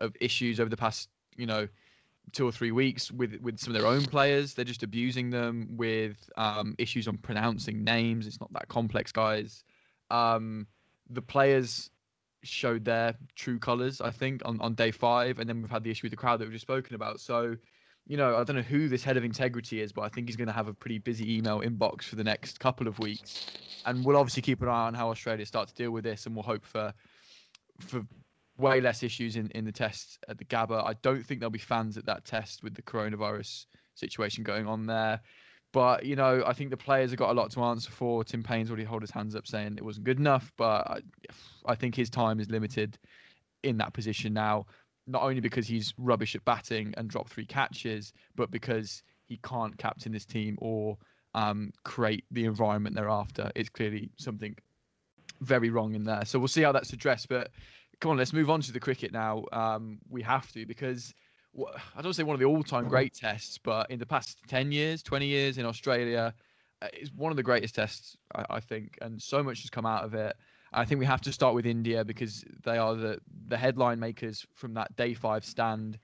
[0.00, 1.66] of issues over the past, you know,
[2.30, 4.54] two or three weeks with with some of their own players.
[4.54, 8.28] They're just abusing them with um, issues on pronouncing names.
[8.28, 9.64] It's not that complex, guys.
[10.08, 10.68] Um,
[11.10, 11.90] the players
[12.46, 15.38] showed their true colours, I think, on, on day five.
[15.38, 17.20] And then we've had the issue with the crowd that we've just spoken about.
[17.20, 17.56] So,
[18.06, 20.36] you know, I don't know who this head of integrity is, but I think he's
[20.36, 23.46] going to have a pretty busy email inbox for the next couple of weeks.
[23.86, 26.34] And we'll obviously keep an eye on how Australia start to deal with this, and
[26.34, 26.92] we'll hope for
[27.80, 28.06] for
[28.56, 30.86] way less issues in, in the test at the Gabba.
[30.86, 34.86] I don't think there'll be fans at that test with the coronavirus situation going on
[34.86, 35.20] there.
[35.74, 38.22] But you know, I think the players have got a lot to answer for.
[38.22, 41.00] Tim Paine's already held his hands up saying it wasn't good enough, but I,
[41.66, 42.96] I think his time is limited
[43.64, 44.66] in that position now.
[45.08, 49.76] Not only because he's rubbish at batting and dropped three catches, but because he can't
[49.76, 50.96] captain this team or
[51.34, 53.50] um, create the environment they're after.
[53.56, 54.56] It's clearly something
[55.40, 56.24] very wrong in there.
[56.24, 57.28] So we'll see how that's addressed.
[57.28, 57.50] But
[58.00, 59.44] come on, let's move on to the cricket now.
[59.50, 61.12] Um, we have to because
[61.96, 65.02] I don't say one of the all-time great tests, but in the past ten years,
[65.02, 66.34] twenty years in Australia,
[66.82, 69.86] uh, it's one of the greatest tests I, I think, and so much has come
[69.86, 70.36] out of it.
[70.72, 74.44] I think we have to start with India because they are the the headline makers
[74.54, 75.98] from that day five stand,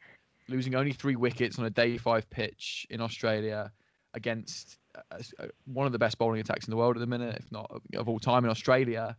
[0.48, 3.72] losing only three wickets on a day five pitch in Australia
[4.14, 7.36] against uh, uh, one of the best bowling attacks in the world at the minute,
[7.38, 9.16] if not of all time in Australia.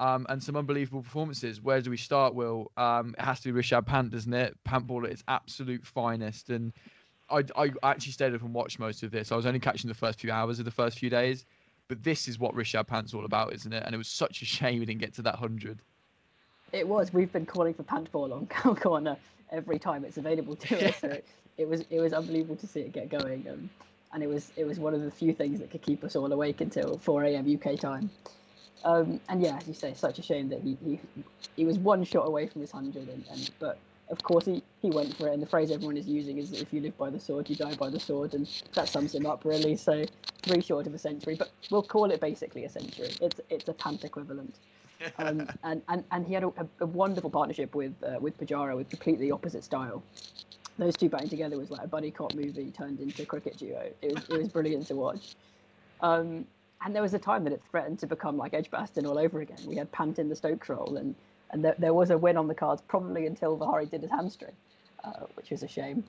[0.00, 1.60] Um, and some unbelievable performances.
[1.60, 2.72] Where do we start, Will?
[2.76, 4.56] Um, it has to be Rishabh Pant, doesn't it?
[4.64, 6.50] Pant ball at its absolute finest.
[6.50, 6.72] And
[7.30, 9.30] I, I actually stayed up and watched most of this.
[9.30, 11.46] I was only catching the first few hours of the first few days.
[11.88, 13.82] But this is what Rishabh Pant's all about, isn't it?
[13.84, 15.78] And it was such a shame we didn't get to that 100.
[16.72, 17.12] It was.
[17.12, 19.16] We've been calling for Pant ball on Cow Corner
[19.52, 20.96] every time it's available to us.
[20.96, 21.26] So it,
[21.58, 23.46] it was it was unbelievable to see it get going.
[23.48, 23.70] Um,
[24.12, 26.32] and it was it was one of the few things that could keep us all
[26.32, 27.58] awake until 4 a.m.
[27.60, 28.10] UK time.
[28.84, 31.00] Um, and yeah, as you say, such a shame that he he,
[31.56, 33.78] he was one shot away from his hundred, and, and but
[34.10, 35.32] of course he, he went for it.
[35.32, 37.74] And the phrase everyone is using is if you live by the sword, you die
[37.74, 39.76] by the sword, and that sums him up really.
[39.76, 40.04] So
[40.42, 43.10] three short of a century, but we'll call it basically a century.
[43.20, 44.56] It's it's a Pant equivalent.
[45.18, 48.90] Um, and, and and he had a, a wonderful partnership with uh, with Pujara with
[48.90, 50.02] completely opposite style
[50.78, 53.90] those two batting together was like a buddy cop movie turned into a cricket duo.
[54.02, 55.36] It was it was brilliant to watch.
[56.00, 56.46] Um,
[56.84, 59.58] and there was a time that it threatened to become like Edgbaston all over again.
[59.66, 61.14] We had Pant in the Stokes role, and
[61.50, 64.54] and there, there was a win on the cards probably until Vihari did his hamstring,
[65.02, 66.04] uh, which was a shame,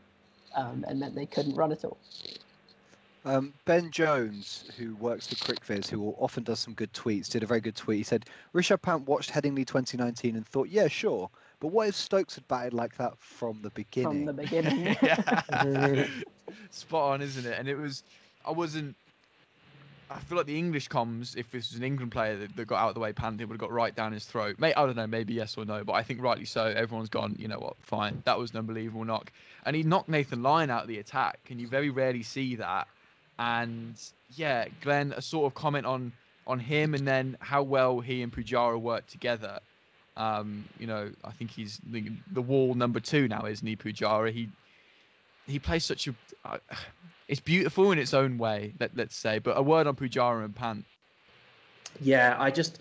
[0.55, 1.97] um, and meant they couldn't run at all.
[3.25, 7.47] Um, ben Jones, who works for CricViz, who often does some good tweets, did a
[7.47, 7.97] very good tweet.
[7.97, 12.35] He said, Rishabh Pant watched Headingley 2019 and thought, yeah, sure, but what if Stokes
[12.35, 14.25] had batted like that from the beginning?
[14.27, 14.95] From the beginning.
[16.69, 17.57] Spot on, isn't it?
[17.57, 18.03] And it was,
[18.45, 18.95] I wasn't.
[20.09, 22.79] I feel like the English comms, if this was an England player that, that got
[22.81, 24.59] out of the way, Panting would have got right down his throat.
[24.59, 26.65] Mate, I don't know, maybe yes or no, but I think rightly so.
[26.65, 28.21] Everyone's gone, you know what, fine.
[28.25, 29.31] That was an unbelievable knock.
[29.65, 32.87] And he knocked Nathan Lyon out of the attack, and you very rarely see that.
[33.39, 33.95] And
[34.35, 36.13] yeah, Glenn, a sort of comment on
[36.47, 39.59] on him and then how well he and Pujara worked together.
[40.15, 44.31] Um, you know, I think he's the, the wall number two now, isn't he, Pujara?
[44.31, 44.49] He
[45.47, 46.15] he plays such a.
[46.43, 46.57] Uh,
[47.27, 49.39] it's beautiful in its own way, let, let's say.
[49.39, 50.85] But a word on Pujara and Pant.
[52.01, 52.79] Yeah, I just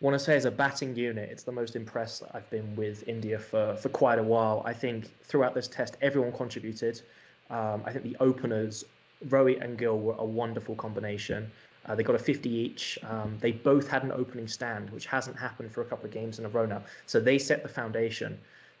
[0.00, 3.38] want to say as a batting unit, it's the most impressed I've been with India
[3.38, 4.62] for, for quite a while.
[4.64, 7.02] I think throughout this test, everyone contributed.
[7.50, 8.84] Um, I think the openers,
[9.28, 11.50] Rohit and Gill, were a wonderful combination.
[11.86, 12.98] Uh, they got a 50 each.
[13.02, 16.38] Um, they both had an opening stand, which hasn't happened for a couple of games
[16.38, 16.82] in a row now.
[17.06, 18.38] So they set the foundation.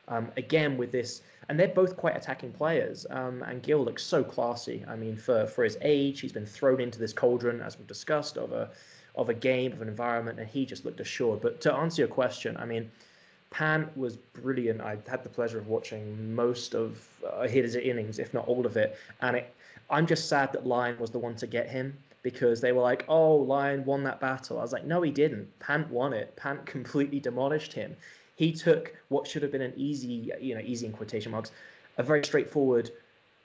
[0.08, 3.06] Um, again, with this, and they're both quite attacking players.
[3.10, 4.84] Um, and Gill looks so classy.
[4.88, 8.36] I mean, for, for his age, he's been thrown into this cauldron, as we've discussed,
[8.36, 8.70] of a
[9.16, 11.40] of a game, of an environment, and he just looked assured.
[11.40, 12.88] But to answer your question, I mean,
[13.50, 14.80] Pant was brilliant.
[14.80, 18.76] I had the pleasure of watching most of uh, his innings, if not all of
[18.76, 19.54] it, and it,
[19.90, 23.04] I'm just sad that Lyon was the one to get him because they were like,
[23.08, 25.58] "Oh, Lyon won that battle." I was like, "No, he didn't.
[25.58, 26.36] Pant won it.
[26.36, 27.96] Pant completely demolished him.
[28.38, 31.50] He took what should have been an easy, you know, easy in quotation marks,
[31.96, 32.92] a very straightforward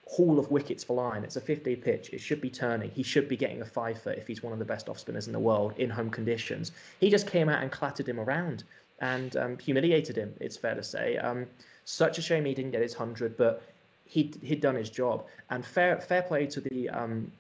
[0.06, 1.24] haul of wickets for Lyon.
[1.24, 2.12] It's a 50 pitch.
[2.14, 2.92] It should be turning.
[2.92, 5.26] He should be getting a five foot if he's one of the best off spinners
[5.26, 6.74] in the world in home conditions.
[7.00, 8.66] He just came out and clattered him around
[9.00, 10.32] and um, humiliated him.
[10.40, 11.18] It's fair to say.
[11.18, 11.48] Um,
[11.86, 13.64] such a shame he didn't get his hundred, but
[14.06, 15.26] he he'd done his job.
[15.50, 17.32] And fair fair play to the um,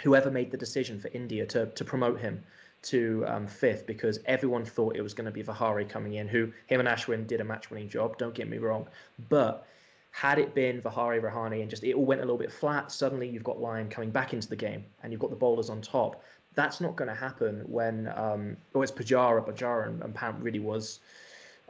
[0.00, 2.44] whoever made the decision for India to to promote him
[2.84, 6.52] to um, fifth because everyone thought it was going to be Vihari coming in, who
[6.66, 8.18] him and Ashwin did a match-winning job.
[8.18, 8.86] Don't get me wrong,
[9.28, 9.66] but
[10.10, 13.28] had it been Vihari Rahane and just it all went a little bit flat, suddenly
[13.28, 16.22] you've got Lyon coming back into the game and you've got the bowlers on top.
[16.54, 20.60] That's not going to happen when um, oh it's Pujara, Pujara and, and Pant really
[20.60, 21.00] was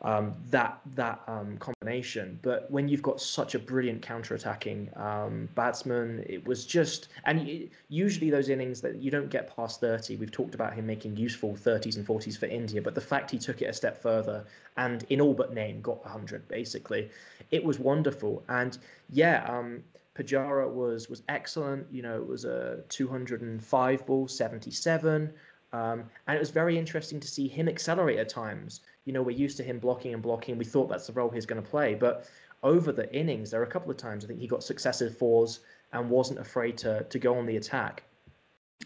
[0.03, 2.39] um, that that um, combination.
[2.43, 7.71] But when you've got such a brilliant counter-attacking um, batsman, it was just and it,
[7.89, 10.17] usually those innings that you don't get past 30.
[10.17, 13.39] We've talked about him making useful 30s and 40s for India, but the fact he
[13.39, 14.45] took it a step further
[14.77, 17.11] and in all but name got 100 basically,
[17.51, 18.43] it was wonderful.
[18.49, 18.79] And
[19.11, 19.45] yeah.
[19.49, 19.83] Um,
[20.15, 21.87] Pujara was was excellent.
[21.91, 25.33] You know, it was a 205 ball, 77.
[25.73, 28.83] Um, and it was very interesting to see him accelerate at times.
[29.05, 30.59] You know, we're used to him blocking and blocking.
[30.59, 31.95] We thought that's the role he's going to play.
[31.95, 32.27] But
[32.63, 35.61] over the innings, there are a couple of times I think he got successive fours
[35.93, 38.03] and wasn't afraid to, to go on the attack.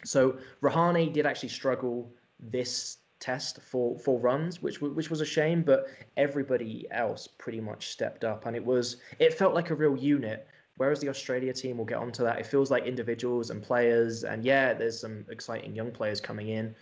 [0.04, 5.62] So Rahane did actually struggle this test for, for runs, which which was a shame.
[5.62, 9.96] But everybody else pretty much stepped up, and it was it felt like a real
[9.96, 10.46] unit.
[10.76, 14.44] Whereas the Australia team will get onto that, it feels like individuals and players, and
[14.44, 16.72] yeah, there's some exciting young players coming in,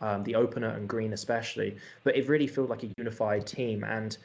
[0.00, 1.76] um, the opener and Green especially.
[2.04, 4.16] But it really felt like a unified team, and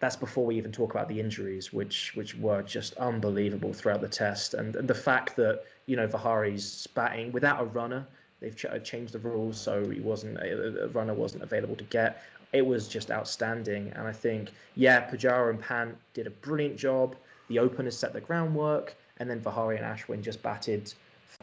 [0.00, 4.08] that's before we even talk about the injuries, which which were just unbelievable throughout the
[4.08, 8.06] test, and, and the fact that you know Vihari's batting without a runner.
[8.40, 12.22] They've ch- changed the rules, so he wasn't a, a runner wasn't available to get.
[12.52, 17.16] It was just outstanding, and I think yeah, Pujara and Pan did a brilliant job.
[17.48, 20.92] The openers set the groundwork, and then Vihari and Ashwin just batted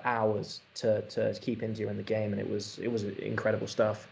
[0.06, 4.08] hours to, to keep India in the game, and it was it was incredible stuff.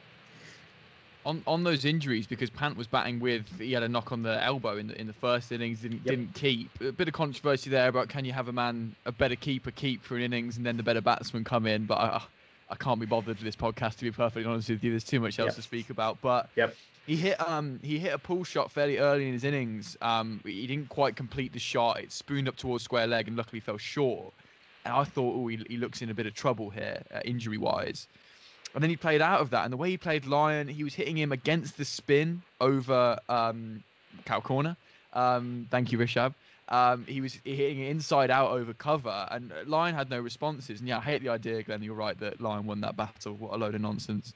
[1.25, 4.43] On on those injuries, because Pant was batting with he had a knock on the
[4.43, 6.15] elbow in the in the first innings, didn't yep.
[6.15, 6.69] didn't keep.
[6.81, 10.03] A bit of controversy there about can you have a man a better keeper keep
[10.03, 12.21] for an innings and then the better batsman come in, but I,
[12.69, 14.91] I can't be bothered with this podcast to be perfectly honest with you.
[14.91, 15.55] There's too much else yep.
[15.55, 16.75] to speak about, but yep.
[17.09, 19.97] He hit um he hit a pull shot fairly early in his innings.
[19.99, 21.99] Um, he didn't quite complete the shot.
[21.99, 24.31] It spooned up towards square leg and luckily fell short.
[24.85, 27.57] And I thought, oh, he, he looks in a bit of trouble here, uh, injury
[27.57, 28.07] wise.
[28.73, 29.63] And then he played out of that.
[29.63, 33.83] And the way he played Lyon, he was hitting him against the spin over um,
[34.25, 34.77] cow corner.
[35.13, 36.33] Um, thank you, Rishabh.
[36.69, 40.79] Um, he was hitting inside out over cover, and Lyon had no responses.
[40.79, 41.81] And yeah, I hate the idea, Glenn.
[41.81, 43.33] You're right that Lyon won that battle.
[43.33, 44.33] What a load of nonsense.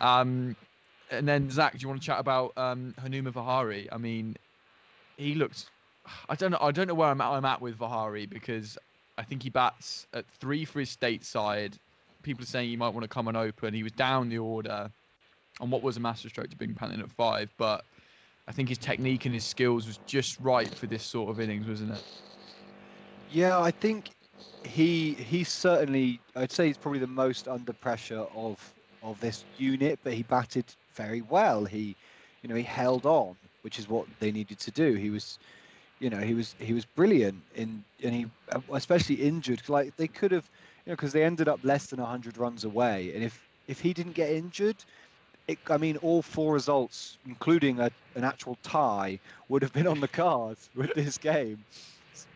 [0.00, 0.56] Um,
[1.10, 3.88] and then Zach, do you want to chat about um, Hanuma Vihari?
[3.92, 4.34] I mean,
[5.18, 5.66] he looks.
[6.30, 6.58] I don't know.
[6.60, 8.78] I don't know where I'm at, I'm at with Vihari because
[9.16, 11.76] I think he bats at three for his state side.
[12.22, 13.74] People are saying he might want to come and open.
[13.74, 14.90] He was down the order
[15.60, 17.84] on what was a masterstroke to being panting at five, but
[18.48, 21.66] I think his technique and his skills was just right for this sort of innings,
[21.66, 22.02] wasn't it?
[23.32, 24.10] Yeah, I think
[24.64, 26.20] he he's certainly.
[26.36, 30.64] I'd say he's probably the most under pressure of of this unit, but he batted
[30.94, 31.64] very well.
[31.64, 31.94] He,
[32.42, 34.94] you know, he held on, which is what they needed to do.
[34.94, 35.38] He was,
[36.04, 39.66] you know, he was he was brilliant in, and he uh, especially injured.
[39.70, 40.50] Like they could have,
[40.84, 43.94] you know, because they ended up less than hundred runs away, and if if he
[43.94, 44.84] didn't get injured,
[45.48, 50.00] it, I mean, all four results, including a, an actual tie, would have been on
[50.00, 51.64] the cards with this game.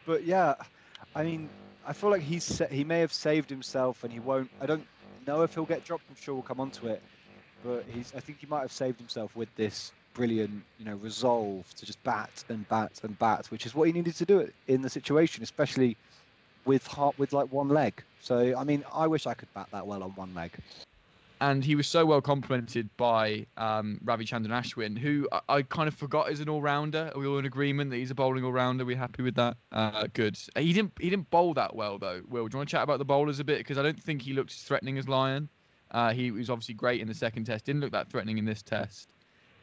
[0.06, 0.54] But yeah,
[1.14, 1.50] I mean,
[1.84, 4.50] I feel like he's he may have saved himself, and he won't.
[4.62, 4.88] I don't
[5.26, 6.04] know if he'll get dropped.
[6.08, 7.02] I'm sure we'll come on to it
[7.62, 11.72] but he's I think he might have saved himself with this brilliant, you know, resolve
[11.76, 14.52] to just bat and bat and bat, which is what he needed to do it
[14.66, 15.96] in the situation, especially
[16.64, 18.02] with heart with like one leg.
[18.20, 20.50] So I mean, I wish I could bat that well on one leg.
[21.40, 25.94] And he was so well complemented by um, Ravichandran Ashwin, who I, I, kind of
[25.94, 27.12] forgot is an all-rounder.
[27.14, 28.82] Are we all in agreement that he's a bowling all-rounder?
[28.82, 29.56] Are we happy with that?
[29.70, 30.36] Uh, good.
[30.56, 32.22] He didn't he didn't bowl that well though.
[32.28, 33.58] Will, do you want to chat about the bowlers a bit?
[33.58, 35.48] Because I don't think he looked as threatening as Lyon.
[35.92, 37.64] Uh, he was obviously great in the second test.
[37.64, 39.08] Didn't look that threatening in this test.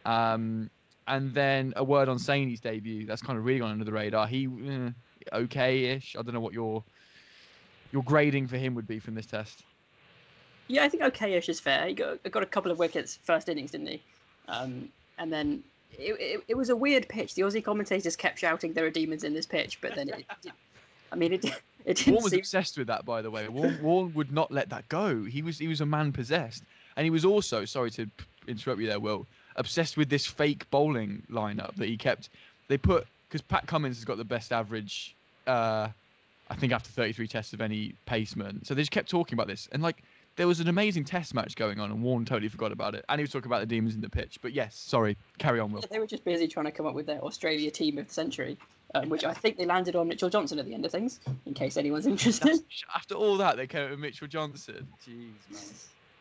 [0.05, 0.69] Um,
[1.07, 3.05] and then a word on Saini's debut.
[3.05, 4.27] That's kind of really gone under the radar.
[4.27, 4.89] He eh,
[5.33, 6.15] okay-ish.
[6.17, 6.83] I don't know what your
[7.91, 9.63] your grading for him would be from this test.
[10.67, 11.87] Yeah, I think okay-ish is fair.
[11.87, 14.01] He got, got a couple of wickets first innings, didn't he?
[14.47, 14.89] Um,
[15.19, 15.63] and then
[15.93, 17.35] it, it, it, was a weird pitch.
[17.35, 20.25] The Aussie commentators kept shouting, "There are demons in this pitch," but then it,
[21.11, 21.45] I mean, it,
[21.85, 22.39] it Warne was seem...
[22.39, 23.47] obsessed with that, by the way.
[23.47, 25.23] Warne, Warne would not let that go.
[25.23, 26.63] He was he was a man possessed,
[26.97, 28.09] and he was also sorry to
[28.47, 29.27] interrupt you there, Will.
[29.55, 32.29] Obsessed with this fake bowling lineup that he kept.
[32.67, 35.15] They put because Pat Cummins has got the best average,
[35.47, 35.87] uh,
[36.49, 38.65] I think after 33 tests of any paceman.
[38.65, 40.03] So they just kept talking about this, and like
[40.35, 43.05] there was an amazing test match going on, and Warne totally forgot about it.
[43.07, 44.39] And he was talking about the demons in the pitch.
[44.41, 45.83] But yes, sorry, carry on, Will.
[45.89, 48.57] They were just busy trying to come up with their Australia team of the century
[48.95, 51.53] um, which I think they landed on Mitchell Johnson at the end of things, in
[51.53, 52.47] case anyone's interested.
[52.47, 54.87] That's, after all that, they came up with Mitchell Johnson.
[55.05, 55.61] Jeez, man.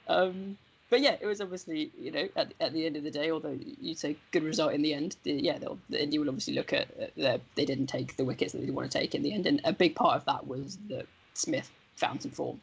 [0.07, 0.59] Um,
[0.95, 3.59] but yeah, it was obviously, you know, at, at the end of the day, although
[3.81, 6.87] you'd say good result in the end, the, yeah, the India will obviously look at,
[7.19, 9.61] at they didn't take the wickets that they want to take in the end, and
[9.65, 12.61] a big part of that was that Smith found some form,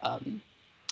[0.00, 0.40] um,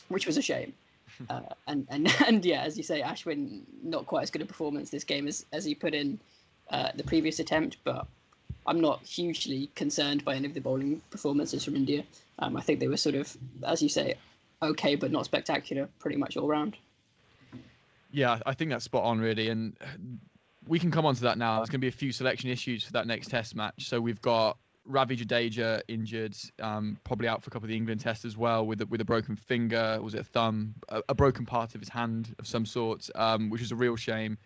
[0.08, 0.74] which was a shame.
[1.30, 4.90] Uh, and and and yeah, as you say, Ashwin not quite as good a performance
[4.90, 6.18] this game as as he put in
[6.70, 8.08] uh, the previous attempt, but
[8.66, 12.02] I'm not hugely concerned by any of the bowling performances from India.
[12.40, 14.16] Um, I think they were sort of, as you say,
[14.64, 16.76] okay but not spectacular, pretty much all round.
[18.10, 19.76] Yeah, I think that's spot on, really, and
[20.68, 21.56] we can come on to that now.
[21.56, 23.88] There's going to be a few selection issues for that next Test match.
[23.88, 24.56] So we've got
[24.86, 28.66] Ravi Jadeja injured, um, probably out for a couple of the England tests as well
[28.66, 31.80] with a, with a broken finger, was it a thumb, a, a broken part of
[31.80, 34.38] his hand of some sort, um, which is a real shame.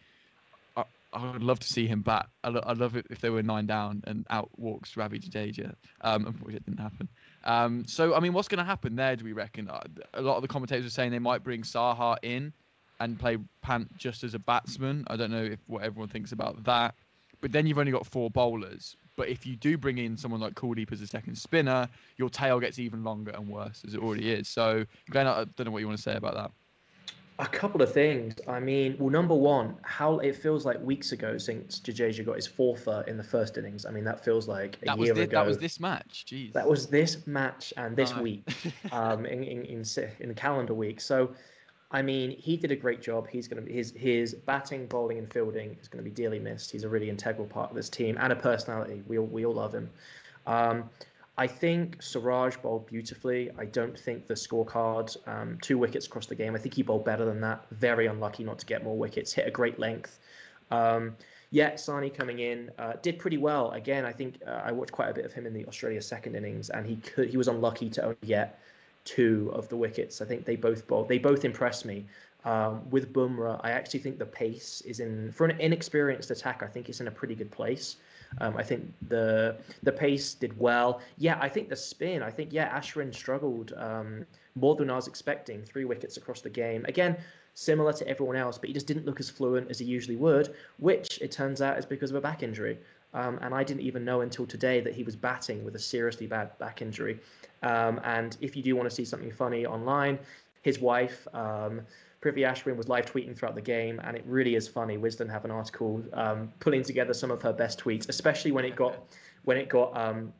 [0.76, 2.28] I, I would love to see him back.
[2.44, 5.74] I'd love it if they were nine down and out walks Ravi Jadeja.
[6.00, 7.08] Um, unfortunately, it didn't happen.
[7.49, 9.68] Um, so, I mean, what's going to happen there, do we reckon?
[9.70, 9.80] Uh,
[10.14, 12.53] A lot of the commentators are saying they might bring Saha in
[13.01, 15.05] and play Pant just as a batsman.
[15.07, 16.94] I don't know if what everyone thinks about that.
[17.40, 18.96] But then you've only got four bowlers.
[19.16, 21.88] But if you do bring in someone like Kuldeep as a second spinner,
[22.18, 24.46] your tail gets even longer and worse as it already is.
[24.46, 26.51] So, Glenn, I don't know what you want to say about that.
[27.41, 28.34] A couple of things.
[28.49, 32.49] I mean, well, number one, how it feels like weeks ago since Jadeja got his
[32.49, 33.86] fourfer in the first innings.
[33.86, 35.39] I mean, that feels like a That year thi- ago.
[35.39, 36.24] that was this match.
[36.28, 36.53] Jeez.
[36.53, 38.43] That was this match and this week,
[38.93, 39.84] um, in, in in
[40.18, 41.01] in the calendar week.
[41.01, 41.30] So,
[41.93, 43.28] I mean, he did a great job.
[43.28, 46.41] He's going to be his his batting, bowling, and fielding is going to be dearly
[46.41, 46.72] missed.
[46.72, 49.05] He's a really integral part of this team and a personality.
[49.07, 49.89] We all we all love him.
[50.49, 50.91] Um,
[51.39, 53.49] I think Siraj bowled beautifully.
[53.57, 56.57] I don't think the scorecard, um, two wickets across the game.
[56.57, 57.64] I think he bowled better than that.
[57.70, 59.32] Very unlucky not to get more wickets.
[59.32, 60.18] Hit a great length.
[60.72, 61.14] Um,
[61.51, 63.70] yeah, Saini coming in uh, did pretty well.
[63.70, 66.34] Again, I think uh, I watched quite a bit of him in the Australia second
[66.34, 68.61] innings, and he could he was unlucky to only get
[69.05, 70.20] two of the wickets.
[70.20, 71.09] I think they both bowled.
[71.09, 72.05] They both impressed me.
[72.45, 76.62] Um, with Bumrah, I actually think the pace is in for an inexperienced attack.
[76.64, 77.97] I think it's in a pretty good place.
[78.40, 81.00] Um, I think the the pace did well.
[81.16, 82.22] Yeah, I think the spin.
[82.22, 85.62] I think yeah, Ashwin struggled um, more than I was expecting.
[85.62, 86.84] Three wickets across the game.
[86.86, 87.16] Again,
[87.54, 90.54] similar to everyone else, but he just didn't look as fluent as he usually would.
[90.78, 92.78] Which it turns out is because of a back injury.
[93.14, 96.26] Um, and I didn't even know until today that he was batting with a seriously
[96.26, 97.18] bad back injury.
[97.62, 100.18] Um, and if you do want to see something funny online,
[100.62, 101.26] his wife,
[102.20, 104.96] Prithi Ashwin, was live tweeting throughout the game, and it really is funny.
[104.96, 108.74] Wisden have an article um, pulling together some of her best tweets, especially when it
[108.74, 108.96] got
[109.44, 110.32] when it got um,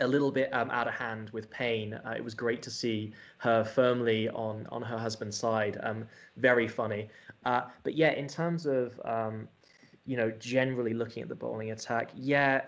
[0.00, 1.94] a little bit um, out of hand with Paine.
[1.94, 5.78] Uh, it was great to see her firmly on on her husband's side.
[5.82, 6.06] Um,
[6.36, 7.08] very funny.
[7.44, 9.48] Uh, but yeah, in terms of um,
[10.06, 12.62] you know generally looking at the bowling attack, yeah.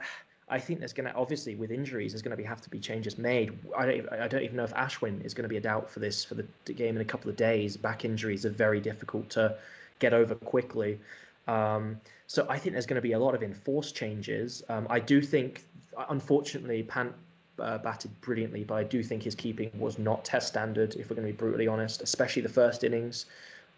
[0.49, 2.79] I think there's going to obviously with injuries there's going to be have to be
[2.79, 3.59] changes made.
[3.77, 6.01] I don't I don't even know if Ashwin is going to be a doubt for
[6.01, 7.77] this for the game in a couple of days.
[7.77, 9.57] Back injuries are very difficult to
[9.99, 10.99] get over quickly.
[11.47, 14.63] Um, so I think there's going to be a lot of enforced changes.
[14.69, 15.65] Um, I do think,
[16.09, 17.13] unfortunately, Pant
[17.59, 20.95] uh, batted brilliantly, but I do think his keeping was not test standard.
[20.97, 23.27] If we're going to be brutally honest, especially the first innings.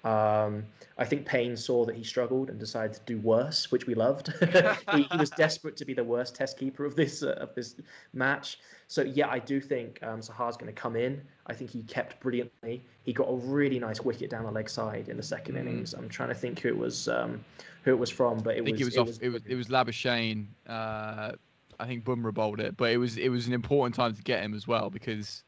[0.07, 0.65] Um,
[0.99, 4.33] I think Paine saw that he struggled and decided to do worse, which we loved.
[4.93, 7.75] he, he was desperate to be the worst test keeper of this uh, of this
[8.15, 8.59] match.
[8.87, 11.21] So yeah, I do think um, Saha's going to come in.
[11.49, 12.85] I think he kept brilliantly.
[13.03, 15.61] He got a really nice wicket down the leg side in the second Mm.
[15.61, 15.93] innings.
[15.93, 17.45] I'm trying to think who it was um,
[17.83, 19.23] who it was from, but it I think was it was off.
[19.23, 20.47] It was it was Labuschagne.
[20.69, 21.33] Uh,
[21.79, 24.43] I think Bumrah bowled it, but it was it was an important time to get
[24.43, 25.43] him as well because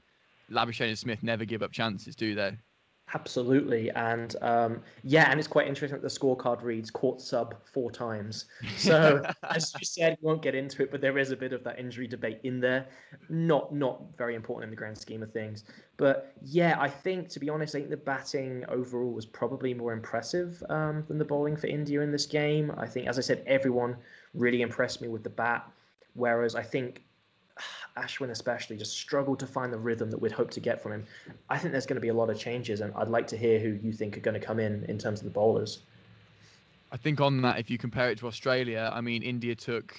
[0.50, 2.59] Labuschagne and Smith never give up chances, do they?
[3.14, 7.90] Absolutely, and um, yeah, and it's quite interesting that the scorecard reads caught sub" four
[7.90, 8.44] times.
[8.76, 11.64] So, as you said, we won't get into it, but there is a bit of
[11.64, 12.86] that injury debate in there.
[13.30, 15.64] Not not very important in the grand scheme of things,
[15.96, 19.94] but yeah, I think to be honest, I think the batting overall was probably more
[19.94, 22.70] impressive um, than the bowling for India in this game.
[22.76, 23.96] I think, as I said, everyone
[24.34, 25.66] really impressed me with the bat,
[26.12, 27.04] whereas I think
[27.99, 31.07] Ashwin especially just struggled to find the rhythm that we'd hoped to get from him.
[31.49, 33.59] I think there's going to be a lot of changes, and I'd like to hear
[33.59, 35.80] who you think are going to come in in terms of the bowlers.
[36.90, 39.94] I think on that, if you compare it to Australia, I mean, India took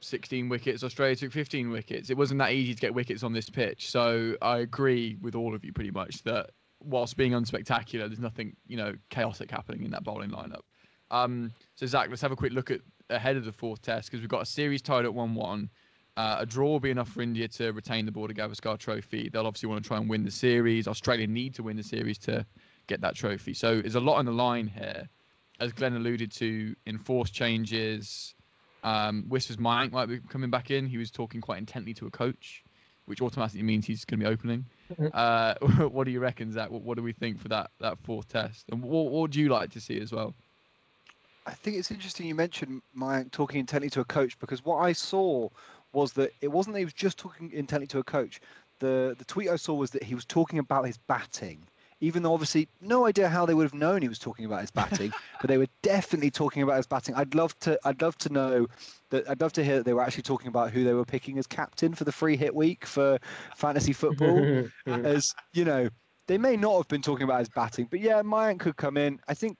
[0.00, 2.10] 16 wickets, Australia took 15 wickets.
[2.10, 3.90] It wasn't that easy to get wickets on this pitch.
[3.90, 8.56] So I agree with all of you pretty much that whilst being unspectacular, there's nothing,
[8.66, 10.62] you know, chaotic happening in that bowling lineup.
[11.10, 12.80] Um, so Zach, let's have a quick look at
[13.10, 15.68] ahead of the fourth test because we've got a series tied at 1-1.
[16.16, 19.28] Uh, a draw will be enough for India to retain the Border Gavaskar Trophy.
[19.28, 20.86] They'll obviously want to try and win the series.
[20.86, 22.46] Australia need to win the series to
[22.86, 23.54] get that trophy.
[23.54, 25.08] So there's a lot on the line here
[25.60, 28.34] as Glenn alluded to, enforced changes.
[28.82, 30.86] Um, Whispers Mayank might be coming back in.
[30.86, 32.62] He was talking quite intently to a coach,
[33.06, 34.66] which automatically means he's going to be opening.
[35.12, 35.54] Uh,
[35.88, 36.70] what do you reckon, Zach?
[36.70, 38.66] What, what do we think for that that fourth test?
[38.70, 40.34] And what, what would you like to see as well?
[41.46, 44.92] I think it's interesting you mentioned my talking intently to a coach because what I
[44.92, 45.50] saw
[45.94, 48.40] was that it wasn't that he was just talking intently to a coach.
[48.80, 51.66] The the tweet I saw was that he was talking about his batting,
[52.00, 54.70] even though obviously no idea how they would have known he was talking about his
[54.70, 57.14] batting, but they were definitely talking about his batting.
[57.14, 58.66] I'd love to I'd love to know
[59.10, 61.38] that I'd love to hear that they were actually talking about who they were picking
[61.38, 63.18] as captain for the free hit week for
[63.56, 64.64] fantasy football.
[64.86, 65.88] as you know,
[66.26, 69.20] they may not have been talking about his batting, but yeah, Mayank could come in.
[69.28, 69.56] I think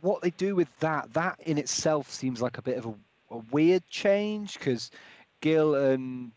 [0.00, 2.94] what they do with that, that in itself seems like a bit of a,
[3.30, 4.90] a weird change because
[5.40, 6.32] Gill and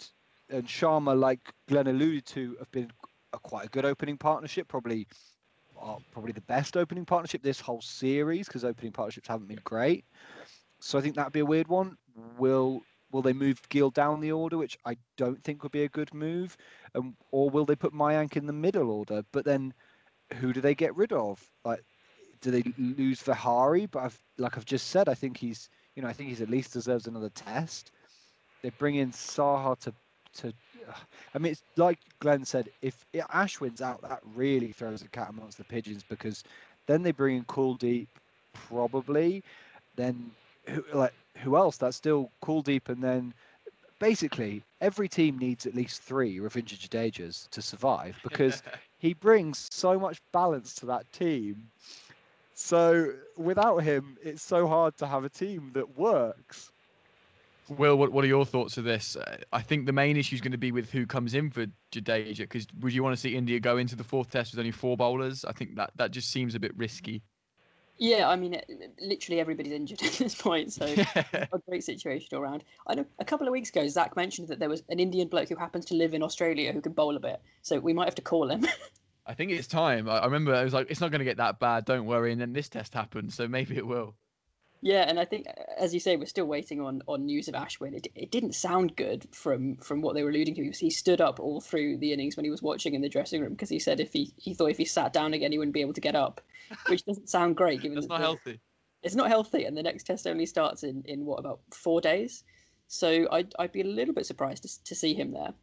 [0.49, 2.91] and Sharma, like Glenn alluded to, have been
[3.33, 4.67] a quite a good opening partnership.
[4.67, 5.07] Probably,
[6.11, 10.05] probably the best opening partnership this whole series because opening partnerships haven't been great.
[10.79, 11.97] So I think that'd be a weird one.
[12.37, 12.81] Will
[13.13, 16.13] will they move Gill down the order, which I don't think would be a good
[16.13, 16.57] move,
[16.95, 19.23] um, or will they put Mayank in the middle order?
[19.31, 19.73] But then,
[20.33, 21.39] who do they get rid of?
[21.63, 21.83] Like,
[22.41, 23.85] do they lose Vihari?
[23.85, 26.49] But I've, like I've just said, I think he's, you know, I think he's at
[26.49, 27.91] least deserves another test.
[28.61, 29.93] They bring in Saha to,
[30.37, 30.53] to.
[31.33, 32.69] I mean, it's like Glenn said.
[32.81, 36.43] If Ashwin's out, that really throws a cat amongst the pigeons because
[36.87, 38.07] then they bring in Kuldeep,
[38.53, 39.43] probably.
[39.95, 40.31] Then,
[40.67, 41.77] who, like, who else?
[41.77, 43.33] That's still Kuldeep, and then
[43.99, 48.61] basically every team needs at least three Ravindra Jadejas to survive because
[48.99, 51.69] he brings so much balance to that team.
[52.55, 56.71] So without him, it's so hard to have a team that works.
[57.69, 59.15] Will, what, what are your thoughts of this?
[59.15, 61.65] Uh, I think the main issue is going to be with who comes in for
[61.91, 62.39] Jadeja.
[62.39, 64.97] Because would you want to see India go into the fourth test with only four
[64.97, 65.45] bowlers?
[65.45, 67.23] I think that that just seems a bit risky.
[67.97, 68.59] Yeah, I mean,
[68.99, 70.85] literally everybody's injured at this point, so
[71.33, 72.63] a great situation all around.
[72.87, 75.49] I know a couple of weeks ago, Zach mentioned that there was an Indian bloke
[75.49, 78.15] who happens to live in Australia who can bowl a bit, so we might have
[78.15, 78.67] to call him.
[79.25, 80.09] I think it's time.
[80.09, 82.31] I remember I was like, it's not going to get that bad, don't worry.
[82.31, 84.15] And then this test happened, so maybe it will.
[84.85, 85.47] Yeah, and I think,
[85.77, 87.93] as you say, we're still waiting on, on news of Ashwin.
[87.93, 90.71] It, it didn't sound good from from what they were alluding to.
[90.71, 93.53] He stood up all through the innings when he was watching in the dressing room
[93.53, 95.79] because he said if he, he thought if he sat down again he wouldn't be
[95.79, 96.41] able to get up,
[96.89, 97.81] which doesn't sound great.
[97.81, 98.59] Given That's not the, healthy.
[99.03, 102.43] It's not healthy, and the next test only starts in, in what about four days.
[102.89, 105.53] So I'd I'd be a little bit surprised to, to see him there.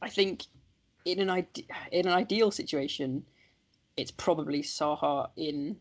[0.00, 0.46] I think
[1.04, 3.24] in an ide- in an ideal situation,
[3.96, 5.76] it's probably Saha in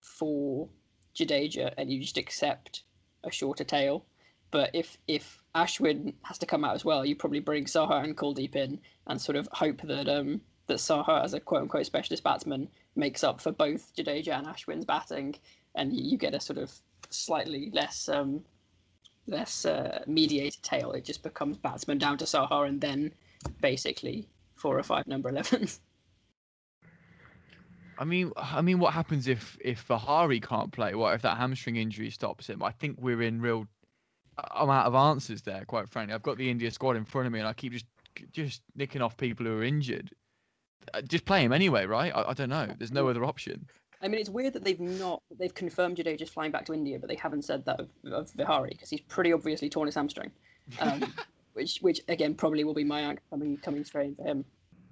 [0.00, 0.68] for
[1.14, 2.82] Jadeja and you just accept
[3.24, 4.04] a shorter tail.
[4.50, 8.16] But if if Ashwin has to come out as well, you probably bring Saha and
[8.16, 12.22] Kuldeep in and sort of hope that um that Saha as a quote unquote specialist
[12.22, 15.36] batsman makes up for both Jadeja and Ashwin's batting,
[15.74, 16.72] and you get a sort of
[17.10, 18.44] slightly less um
[19.26, 20.92] less uh, mediated tail.
[20.92, 23.12] It just becomes batsman down to Saha and then
[23.60, 25.78] basically four or five number 11s.
[27.98, 30.94] I mean, I mean, what happens if if Vihari can't play?
[30.94, 32.62] What if that hamstring injury stops him?
[32.62, 33.66] I think we're in real.
[34.36, 36.14] I'm out of answers there, quite frankly.
[36.14, 37.86] I've got the India squad in front of me, and I keep just
[38.32, 40.10] just nicking off people who are injured.
[40.92, 42.12] Uh, just play him anyway, right?
[42.14, 42.68] I, I don't know.
[42.78, 43.66] There's no other option.
[44.02, 46.98] I mean, it's weird that they've not they've confirmed Jadeja just flying back to India,
[46.98, 50.30] but they haven't said that of, of Vihari because he's pretty obviously torn his hamstring,
[50.80, 51.12] um,
[51.56, 54.44] which which again probably will be Mayank coming coming straight in for him.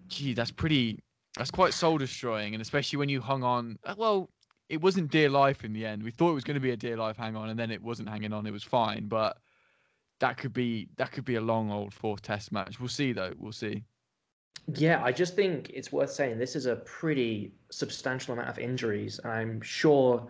[0.08, 1.02] Gee, that's pretty
[1.36, 3.78] that's quite soul destroying, and especially when you hung on.
[3.84, 4.30] Uh, well,
[4.68, 6.02] it wasn't dear life in the end.
[6.02, 7.82] We thought it was going to be a dear life hang on, and then it
[7.82, 8.46] wasn't hanging on.
[8.46, 9.36] It was fine, but
[10.20, 12.80] that could be that could be a long old fourth test match.
[12.80, 13.32] We'll see though.
[13.38, 13.84] We'll see.
[14.72, 19.18] Yeah, I just think it's worth saying this is a pretty substantial amount of injuries,
[19.18, 20.26] and I'm sure,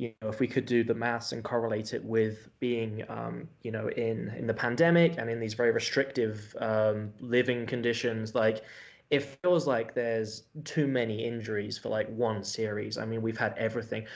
[0.00, 3.70] you know, if we could do the maths and correlate it with being, um, you
[3.70, 8.64] know, in in the pandemic and in these very restrictive um, living conditions, like
[9.10, 12.96] it feels like there's too many injuries for like one series.
[12.96, 14.06] I mean, we've had everything.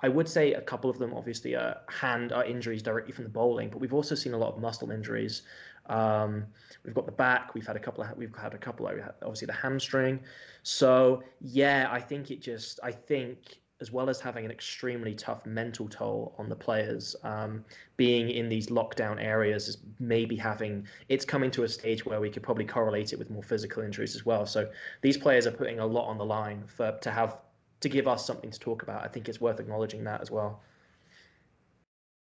[0.00, 3.30] I would say a couple of them obviously are hand are injuries directly from the
[3.30, 5.42] bowling, but we've also seen a lot of muscle injuries.
[5.90, 6.46] Um,
[6.84, 7.54] we've got the back.
[7.54, 8.16] We've had a couple of.
[8.16, 8.86] We've had a couple.
[8.86, 10.20] Of, obviously the hamstring.
[10.62, 12.80] So yeah, I think it just.
[12.82, 17.64] I think as well as having an extremely tough mental toll on the players, um,
[17.96, 22.28] being in these lockdown areas is maybe having it's coming to a stage where we
[22.28, 24.46] could probably correlate it with more physical injuries as well.
[24.46, 24.68] So
[25.00, 27.38] these players are putting a lot on the line for to have
[27.80, 29.04] to give us something to talk about.
[29.04, 30.60] I think it's worth acknowledging that as well.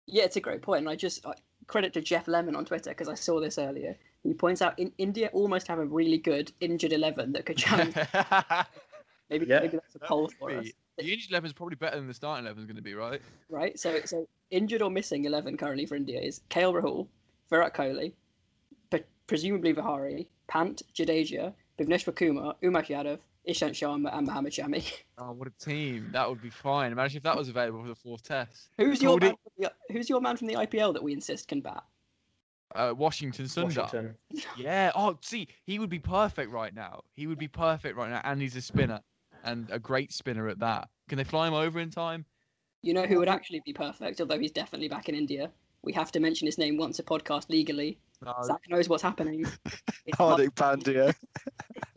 [0.06, 0.64] Yeah, it's a great point.
[0.64, 1.34] point, and I just I,
[1.68, 3.96] credit to Jeff Lemon on Twitter because I saw this earlier.
[4.24, 7.96] He points out in India almost have a really good injured eleven that could challenge.
[9.30, 9.60] maybe, yeah.
[9.62, 10.68] maybe that's a poll for us.
[10.98, 13.22] The injured eleven is probably better than the starting eleven is going to be, right?
[13.50, 13.80] Right.
[13.80, 17.08] So, so injured or missing eleven currently for India is KL Rahul,
[17.50, 18.14] Virat Kohli,
[19.28, 24.92] presumably Vihari, Pant, Jadeja, Bhuvneshwar Kumar, Umesh Yadav, Ishant Sharma, and Mohammad Shami.
[25.20, 26.10] Oh, what a team!
[26.12, 26.92] That would be fine.
[26.92, 28.70] Imagine if that was available for the fourth test.
[28.78, 31.84] Who's your man the, Who's your man from the IPL that we insist can bat?
[32.76, 33.78] Uh, Washington Sundar.
[33.78, 34.16] Washington.
[34.56, 34.92] Yeah.
[34.94, 37.02] Oh, see, he would be perfect right now.
[37.16, 39.02] He would be perfect right now, and he's a spinner
[39.48, 40.90] and a great spinner at that.
[41.10, 42.26] Can they fly him over in time?
[42.84, 45.50] You know who would actually be perfect, although he's definitely back in India.
[45.82, 47.98] We have to mention his name once a podcast legally.
[48.24, 48.34] No.
[48.44, 49.46] Zach knows what's happening.
[50.16, 51.14] Hardik Pandya.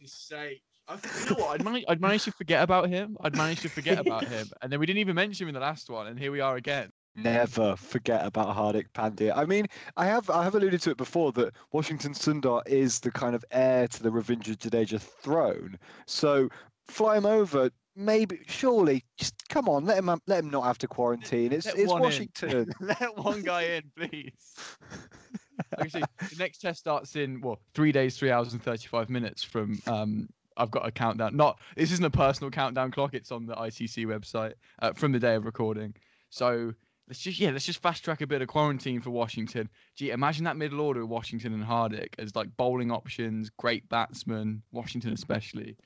[0.04, 0.62] sake.
[0.88, 1.60] I, you know what?
[1.60, 3.16] I'd, manage, I'd managed to forget about him.
[3.20, 5.60] I'd managed to forget about him, and then we didn't even mention him in the
[5.60, 6.90] last one, and here we are again.
[7.14, 9.36] never forget about Hardik Pandya.
[9.36, 13.10] I mean, I have I have alluded to it before that Washington Sundar is the
[13.10, 15.78] kind of heir to the Ravindra Jadeja throne.
[16.06, 16.48] So
[16.90, 17.70] fly him over.
[17.96, 21.52] Maybe, surely, just come on, let him let him not have to quarantine.
[21.52, 21.92] It's it's.
[21.92, 22.70] Washington.
[22.80, 24.66] Let one guy in, please.
[25.78, 29.80] Actually, the next test starts in well, three days, three hours, and thirty-five minutes from.
[29.86, 31.36] Um, I've got a countdown.
[31.36, 33.14] Not this isn't a personal countdown clock.
[33.14, 35.94] It's on the ICC website uh, from the day of recording.
[36.30, 36.72] So
[37.08, 39.68] let's just yeah, let's just fast track a bit of quarantine for Washington.
[39.96, 44.62] Gee, imagine that middle order of Washington and Hardik as like bowling options, great batsmen,
[44.70, 45.76] Washington especially.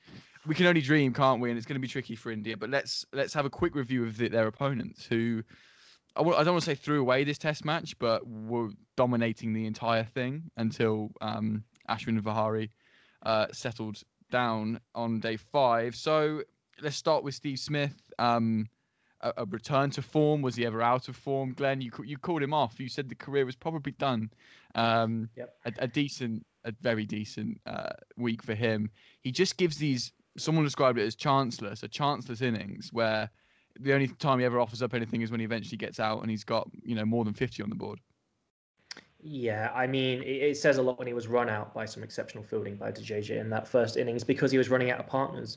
[0.46, 1.48] We can only dream, can't we?
[1.50, 2.56] And it's going to be tricky for India.
[2.56, 5.42] But let's let's have a quick review of the, their opponents who
[6.16, 9.52] I w- I don't want to say threw away this test match, but were dominating
[9.52, 12.70] the entire thing until um, Ashwin Vihari
[13.24, 15.96] uh, settled down on day five.
[15.96, 16.42] So
[16.82, 17.94] let's start with Steve Smith.
[18.18, 18.68] Um,
[19.22, 20.42] a, a return to form.
[20.42, 21.54] Was he ever out of form?
[21.54, 22.78] Glenn, you you called him off.
[22.78, 24.30] You said the career was probably done.
[24.74, 25.54] Um, Yep.
[25.64, 28.90] a, a decent, a very decent uh, week for him.
[29.22, 30.12] He just gives these.
[30.36, 33.30] Someone described it as chanceless, a chanceless innings where
[33.80, 36.30] the only time he ever offers up anything is when he eventually gets out and
[36.30, 38.00] he's got you know more than 50 on the board.
[39.26, 42.02] Yeah, I mean, it, it says a lot when he was run out by some
[42.02, 45.56] exceptional fielding by DJJ in that first innings because he was running out of partners.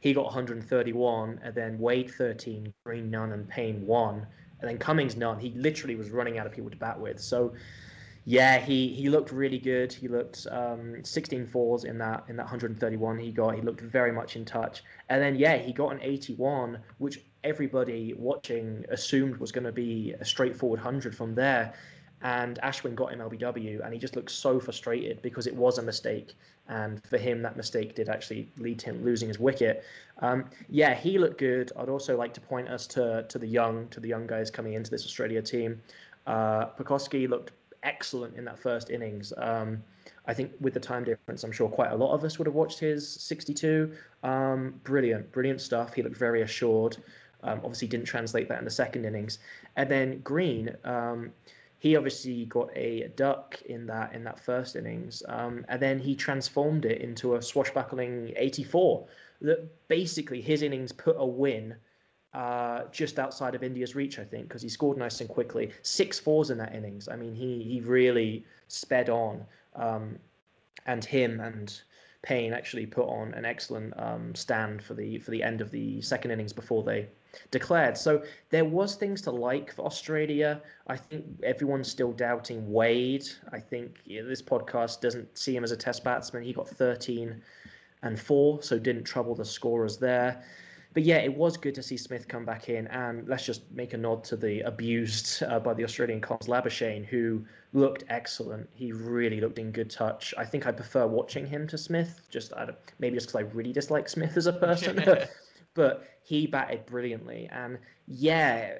[0.00, 4.26] He got 131, and then Wade 13, Green none, and Paine one,
[4.60, 5.38] and then Cummins none.
[5.38, 7.20] He literally was running out of people to bat with.
[7.20, 7.54] So,
[8.24, 9.92] yeah, he he looked really good.
[9.92, 13.54] He looked um, 16 fours in that in that 131 he got.
[13.54, 14.82] He looked very much in touch.
[15.08, 20.14] And then yeah, he got an 81, which everybody watching assumed was going to be
[20.18, 21.74] a straightforward 100 from there
[22.24, 25.82] and Ashwin got him LBW, and he just looked so frustrated because it was a
[25.82, 26.34] mistake,
[26.68, 29.84] and for him that mistake did actually lead to him losing his wicket.
[30.20, 31.70] Um, yeah, he looked good.
[31.78, 34.72] I'd also like to point us to to the young to the young guys coming
[34.72, 35.82] into this Australia team.
[36.26, 37.52] Uh, Pucovski looked
[37.84, 39.32] excellent in that first innings.
[39.36, 39.82] Um,
[40.26, 42.54] I think with the time difference, I'm sure quite a lot of us would have
[42.54, 43.92] watched his 62.
[44.22, 45.94] Um, brilliant, brilliant stuff.
[45.94, 46.96] He looked very assured.
[47.42, 49.38] Um, obviously, didn't translate that in the second innings.
[49.76, 51.30] And then Green, um,
[51.78, 56.14] he obviously got a duck in that in that first innings, um, and then he
[56.14, 59.06] transformed it into a swashbuckling 84.
[59.42, 61.76] That basically his innings put a win
[62.34, 65.70] uh, just outside of India's reach, I think, because he scored nice and quickly.
[65.82, 67.08] Six fours in that innings.
[67.08, 69.44] I mean, he he really sped on,
[69.76, 70.18] um,
[70.86, 71.80] and him and
[72.22, 76.00] Paine actually put on an excellent um, stand for the for the end of the
[76.00, 77.06] second innings before they
[77.50, 77.96] declared.
[77.96, 80.60] So there was things to like for Australia.
[80.88, 83.26] I think everyone's still doubting Wade.
[83.52, 86.42] I think this podcast doesn't see him as a test batsman.
[86.42, 87.40] He got 13
[88.02, 90.42] and 4, so didn't trouble the scorers there.
[90.94, 93.94] But yeah, it was good to see Smith come back in, and let's just make
[93.94, 98.70] a nod to the abused uh, by the Australian comms Labuschagne, who looked excellent.
[98.72, 100.32] He really looked in good touch.
[100.38, 103.52] I think I prefer watching him to Smith, just I don't, maybe just because I
[103.52, 105.02] really dislike Smith as a person.
[105.74, 107.48] but he batted brilliantly.
[107.52, 108.78] And yeah,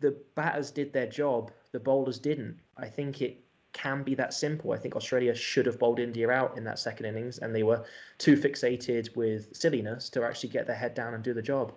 [0.00, 2.58] the batters did their job, the bowlers didn't.
[2.76, 3.43] I think it
[3.74, 4.72] can be that simple.
[4.72, 7.84] I think Australia should have bowled India out in that second innings, and they were
[8.16, 11.74] too fixated with silliness to actually get their head down and do the job.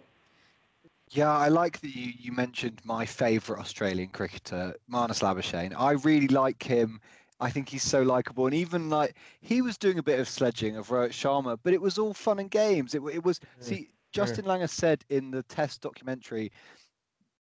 [1.10, 5.74] Yeah, I like that you, you mentioned my favourite Australian cricketer, Marnus Labuschagne.
[5.78, 7.00] I really like him.
[7.40, 10.76] I think he's so likable, and even like he was doing a bit of sledging
[10.76, 12.96] of Rohit Sharma, but it was all fun and games.
[12.96, 13.44] It, it was mm.
[13.60, 13.88] see mm.
[14.12, 16.52] Justin Langer said in the test documentary,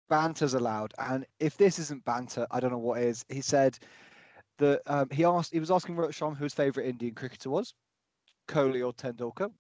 [0.08, 3.26] banter's allowed, and if this isn't banter, I don't know what is.
[3.28, 3.80] He said
[4.58, 7.74] that um, he asked he was asking Rohit Sharma who his favourite Indian cricketer was,
[8.48, 9.52] Kohli or Tendulkar.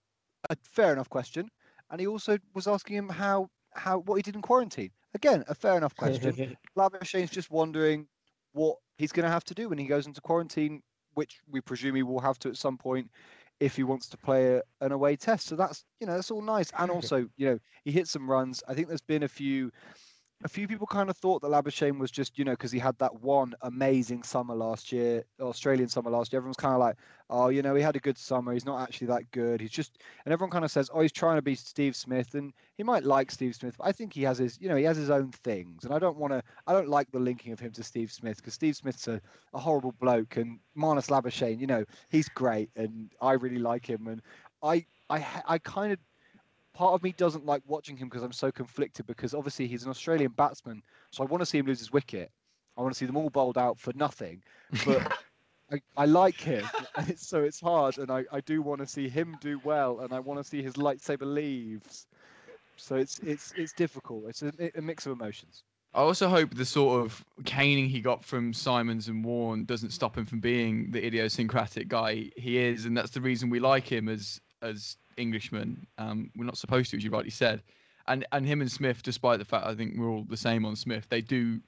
[0.49, 1.49] A fair enough question,
[1.89, 4.91] and he also was asking him how how what he did in quarantine.
[5.13, 6.55] Again, a fair enough question.
[6.77, 8.07] Labuschagne's just wondering
[8.53, 10.81] what he's going to have to do when he goes into quarantine,
[11.13, 13.09] which we presume he will have to at some point
[13.59, 15.47] if he wants to play a, an away test.
[15.47, 18.63] So that's you know that's all nice, and also you know he hit some runs.
[18.67, 19.71] I think there's been a few.
[20.43, 22.95] A few people kind of thought that Labuschagne was just, you know, because he had
[22.99, 26.37] that one amazing summer last year, Australian summer last year.
[26.37, 26.95] Everyone's kind of like,
[27.31, 28.53] oh, you know, he had a good summer.
[28.53, 29.59] He's not actually that good.
[29.59, 32.53] He's just, and everyone kind of says, oh, he's trying to be Steve Smith, and
[32.75, 34.95] he might like Steve Smith, but I think he has his, you know, he has
[34.95, 37.71] his own things, and I don't want to, I don't like the linking of him
[37.71, 39.19] to Steve Smith because Steve Smith's a,
[39.55, 44.05] a horrible bloke, and Marnus Labuschagne, you know, he's great, and I really like him,
[44.05, 44.21] and
[44.61, 45.99] I, I, I kind of
[46.77, 49.89] part of me doesn't like watching him because I'm so conflicted because obviously he's an
[49.89, 52.31] Australian batsman, so I want to see him lose his wicket.
[52.77, 54.43] I want to see them all bowled out for nothing,
[54.85, 55.11] but
[55.71, 56.63] I, I like him,
[56.95, 60.01] and it's, so it's hard, and I, I do want to see him do well,
[60.01, 62.05] and I want to see his lightsaber leaves.
[62.75, 64.25] So it's it's it's difficult.
[64.27, 65.63] It's a, a mix of emotions.
[65.95, 70.15] I also hope the sort of caning he got from Symonds and Warne doesn't stop
[70.15, 74.07] him from being the idiosyncratic guy he is, and that's the reason we like him
[74.07, 75.85] as as Englishmen.
[75.97, 77.63] Um, we're not supposed to, as you rightly said,
[78.07, 80.75] and and him and Smith, despite the fact I think we're all the same on
[80.75, 81.59] Smith, they do.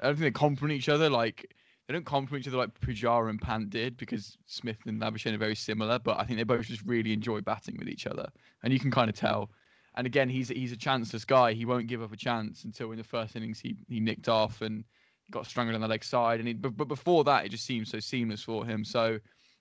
[0.00, 1.54] I don't think they complement each other like
[1.86, 5.38] they don't complement each other like Pujara and Pant did because Smith and Labuschagne are
[5.38, 8.28] very similar, but I think they both just really enjoy batting with each other,
[8.62, 9.50] and you can kind of tell.
[9.96, 11.52] And again, he's he's a chanceless guy.
[11.52, 14.62] He won't give up a chance until in the first innings he he nicked off
[14.62, 14.84] and
[15.30, 16.40] got strangled on the leg side.
[16.40, 18.84] And he, but, but before that, it just seemed so seamless for him.
[18.84, 19.18] So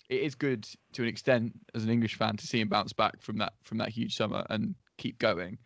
[0.10, 3.22] it is good to an extent as an English fan to see him bounce back
[3.22, 5.58] from that from that huge summer and keep going.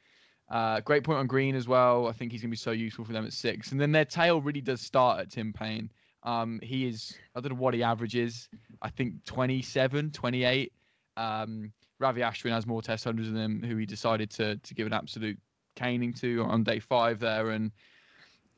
[0.49, 2.07] Uh, great point on Green as well.
[2.07, 3.71] I think he's going to be so useful for them at six.
[3.71, 5.91] And then their tail really does start at Tim Paine.
[6.23, 8.47] Um, he is, I don't know what he averages.
[8.81, 10.71] I think 27, 28.
[11.17, 14.87] Um, Ravi Ashwin has more test hundreds than him, who he decided to to give
[14.87, 15.37] an absolute
[15.75, 17.49] caning to on day five there.
[17.49, 17.71] And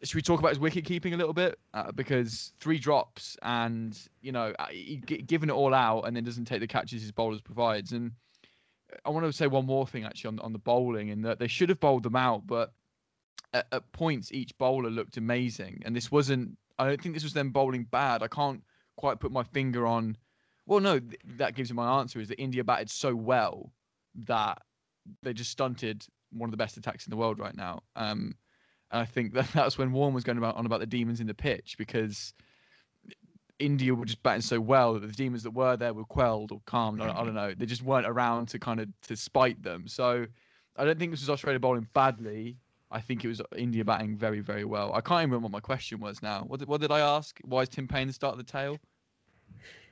[0.04, 1.60] should we talk about his wicket keeping a little bit?
[1.74, 4.68] Uh, because three drops and, you know, uh,
[5.06, 7.92] giving it all out and then doesn't take the catches his bowlers provides.
[7.92, 8.12] And
[9.06, 11.48] I want to say one more thing actually on, on the bowling in that they
[11.48, 12.72] should have bowled them out, but
[13.54, 15.82] at, at points each bowler looked amazing.
[15.86, 18.24] And this wasn't, I don't think this was them bowling bad.
[18.24, 18.64] I can't
[18.96, 20.18] quite put my finger on
[20.70, 23.74] well, no, th- that gives you my answer is that India batted so well
[24.26, 24.62] that
[25.24, 27.82] they just stunted one of the best attacks in the world right now.
[27.96, 28.36] Um,
[28.92, 31.28] and I think that that's when Warne was going about on about the demons in
[31.28, 32.34] the pitch because
[33.60, 36.62] India were just batting so well that the demons that were there were quelled or
[36.66, 37.02] calmed.
[37.02, 37.54] I, I don't know.
[37.54, 39.88] They just weren't around to kind of to spite them.
[39.88, 40.26] So
[40.78, 42.58] I don't think this was Australia bowling badly.
[42.92, 44.92] I think it was India batting very, very well.
[44.94, 46.44] I can't even remember what my question was now.
[46.48, 47.38] What did, what did I ask?
[47.44, 48.80] Why is Tim Paine the start of the tail?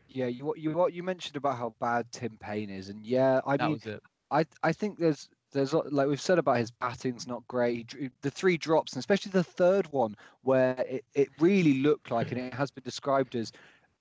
[0.08, 3.58] Yeah, you you what you mentioned about how bad Tim Paine is, and yeah, I
[3.58, 4.00] that mean,
[4.32, 7.96] I I think there's there's like we've said about his batting's not great.
[8.22, 12.40] The three drops, and especially the third one, where it, it really looked like, and
[12.40, 13.52] it has been described as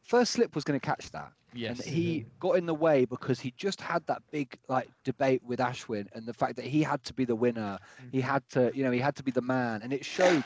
[0.03, 1.33] first slip was going to catch that.
[1.55, 1.81] Yes.
[1.81, 5.59] And he got in the way because he just had that big like debate with
[5.59, 7.79] Ashwin and the fact that he had to be the winner.
[8.13, 8.29] He mm-hmm.
[8.29, 10.45] had to, you know, he had to be the man, and it showed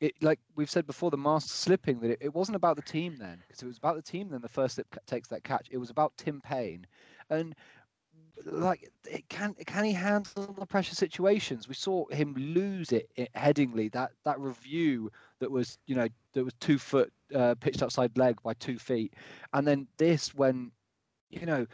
[0.00, 3.16] it like we've said before, the master slipping that it, it wasn't about the team
[3.18, 4.30] then, because it was about the team.
[4.30, 5.68] Then the first slip takes that catch.
[5.70, 6.86] It was about Tim Paine,
[7.30, 7.54] and
[8.44, 11.68] like it can can he handle the pressure situations?
[11.68, 13.90] We saw him lose it, it Headingley.
[13.92, 18.36] That that review that was you know that was two foot uh, pitched outside leg
[18.42, 19.14] by two feet,
[19.52, 20.70] and then this when
[21.30, 21.66] you know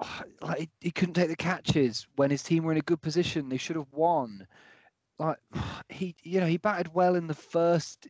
[0.42, 3.48] like he couldn't take the catches when his team were in a good position.
[3.48, 4.46] They should have won
[5.18, 5.38] like
[5.88, 8.08] he you know he batted well in the first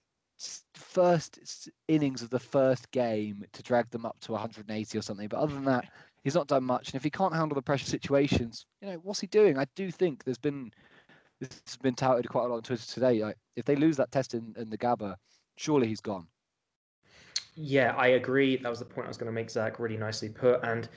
[0.74, 5.38] first innings of the first game to drag them up to 180 or something but
[5.38, 5.84] other than that
[6.24, 9.20] he's not done much and if he can't handle the pressure situations you know what's
[9.20, 10.70] he doing i do think there's been
[11.40, 14.10] this has been touted quite a lot on twitter today like if they lose that
[14.10, 15.14] test in, in the gabba
[15.56, 16.26] surely he's gone
[17.56, 18.56] yeah, I agree.
[18.56, 19.78] That was the point I was going to make, Zach.
[19.78, 20.62] Really nicely put.
[20.64, 20.88] And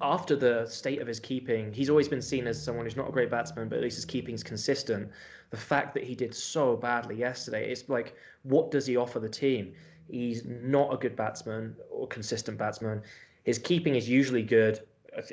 [0.00, 3.12] after the state of his keeping, he's always been seen as someone who's not a
[3.12, 5.10] great batsman, but at least his keeping's consistent.
[5.50, 9.28] The fact that he did so badly yesterday, it's like, what does he offer the
[9.28, 9.72] team?
[10.10, 13.02] He's not a good batsman or consistent batsman.
[13.44, 14.80] His keeping is usually good.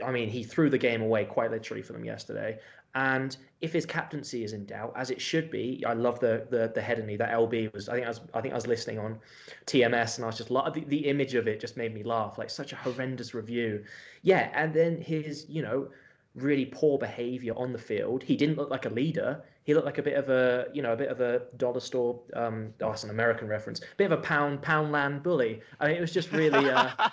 [0.06, 2.60] I mean, he threw the game away quite literally for them yesterday.
[2.94, 6.72] And if his captaincy is in doubt, as it should be, I love the the
[6.76, 7.18] the Headingley.
[7.18, 7.88] That LB was.
[7.88, 8.22] I think I was.
[8.34, 9.18] I think I was listening on
[9.66, 12.38] TMS, and I was just the, the image of it just made me laugh.
[12.38, 13.86] Like such a horrendous review.
[14.24, 15.90] Yeah, and then his you know
[16.36, 18.24] really poor behavior on the field.
[18.24, 19.42] He didn't look like a leader.
[19.64, 22.20] He looked like a bit of a you know a bit of a dollar store.
[22.34, 23.80] Um, oh, an American reference.
[23.96, 25.62] Bit of a pound poundland bully.
[25.80, 26.70] I mean, it was just really.
[26.70, 26.90] Uh,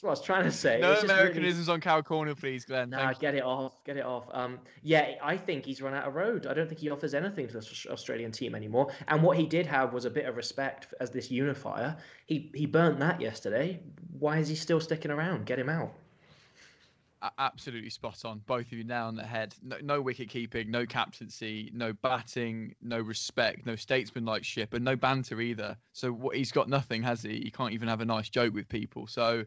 [0.00, 0.80] That's what I was trying to say.
[0.80, 1.74] No Americanisms really...
[1.74, 2.88] on cow corner, please, Glenn.
[2.88, 3.84] Nah, get it off.
[3.84, 4.24] Get it off.
[4.32, 6.46] Um, yeah, I think he's run out of road.
[6.46, 8.90] I don't think he offers anything to the Australian team anymore.
[9.08, 11.98] And what he did have was a bit of respect as this unifier.
[12.24, 13.78] He he burnt that yesterday.
[14.18, 15.44] Why is he still sticking around?
[15.44, 15.92] Get him out.
[17.38, 18.40] Absolutely spot on.
[18.46, 19.54] Both of you now on the head.
[19.62, 24.96] No, no wicket keeping, no captaincy, no batting, no respect, no statesmanlike ship, and no
[24.96, 25.76] banter either.
[25.92, 27.40] So what he's got nothing, has he?
[27.40, 29.06] He can't even have a nice joke with people.
[29.06, 29.44] So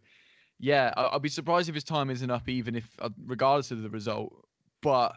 [0.60, 3.90] yeah, I'll be surprised if his time isn't up, even if uh, regardless of the
[3.90, 4.34] result.
[4.82, 5.16] But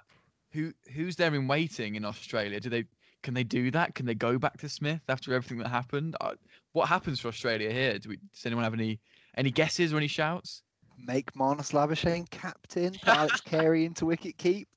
[0.52, 2.60] who who's there in waiting in Australia?
[2.60, 2.84] Do they
[3.22, 3.94] can they do that?
[3.94, 6.16] Can they go back to Smith after everything that happened?
[6.20, 6.34] Uh,
[6.72, 7.98] what happens for Australia here?
[7.98, 9.00] Do we, does anyone have any
[9.36, 10.62] any guesses or any shouts?
[10.98, 14.68] Make Marnus Labuschagne captain, Alex Carey into wicket keep.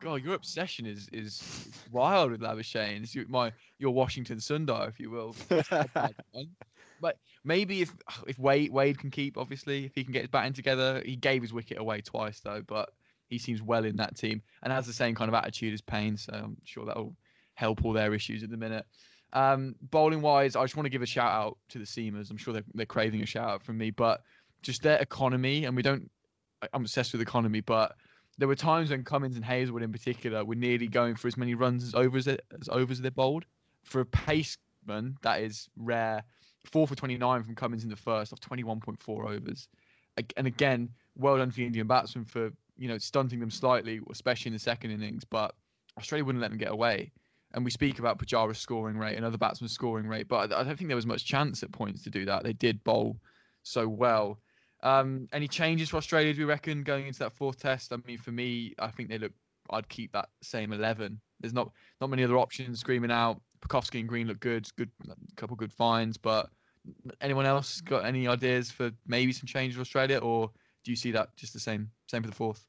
[0.00, 3.02] God, your obsession is is wild with Labuschagne.
[3.02, 5.34] It's my your Washington Sundar, if you will.
[7.00, 7.94] but maybe if
[8.26, 11.42] if Wade Wade can keep, obviously, if he can get his batting together, he gave
[11.42, 12.90] his wicket away twice though, but
[13.28, 16.16] he seems well in that team and has the same kind of attitude as Paine,
[16.16, 17.14] so I'm sure that'll
[17.54, 18.86] help all their issues at the minute.
[19.32, 22.30] Um, bowling wise, I just want to give a shout out to the Seamers.
[22.30, 24.22] I'm sure they're, they're craving a shout out from me, but
[24.62, 26.10] just their economy, and we don't.
[26.72, 27.94] I'm obsessed with economy, but
[28.38, 31.54] there were times when Cummins and Hazlewood in particular were nearly going for as many
[31.54, 33.44] runs as overs as overs they bowled.
[33.84, 36.24] For a paceman, that is rare.
[36.70, 39.68] Four for 29 from Cummins in the first off 21.4 overs.
[40.36, 44.50] And again, well done for the Indian batsmen for you know stunting them slightly, especially
[44.50, 45.24] in the second innings.
[45.24, 45.54] But
[45.96, 47.12] Australia wouldn't let them get away.
[47.54, 50.76] And we speak about Pujara's scoring rate and other batsmen's scoring rate, but I don't
[50.76, 52.44] think there was much chance at points to do that.
[52.44, 53.16] They did bowl
[53.62, 54.38] so well.
[54.82, 57.92] Um, any changes for Australia, do we reckon, going into that fourth test?
[57.92, 59.32] I mean, for me, I think they look.
[59.70, 61.20] I'd keep that same eleven.
[61.40, 63.40] There's not not many other options screaming out.
[63.60, 64.90] Pucovski and Green look good, good
[65.36, 66.16] couple good finds.
[66.16, 66.48] But
[67.20, 70.50] anyone else got any ideas for maybe some change for Australia, or
[70.84, 72.66] do you see that just the same same for the fourth?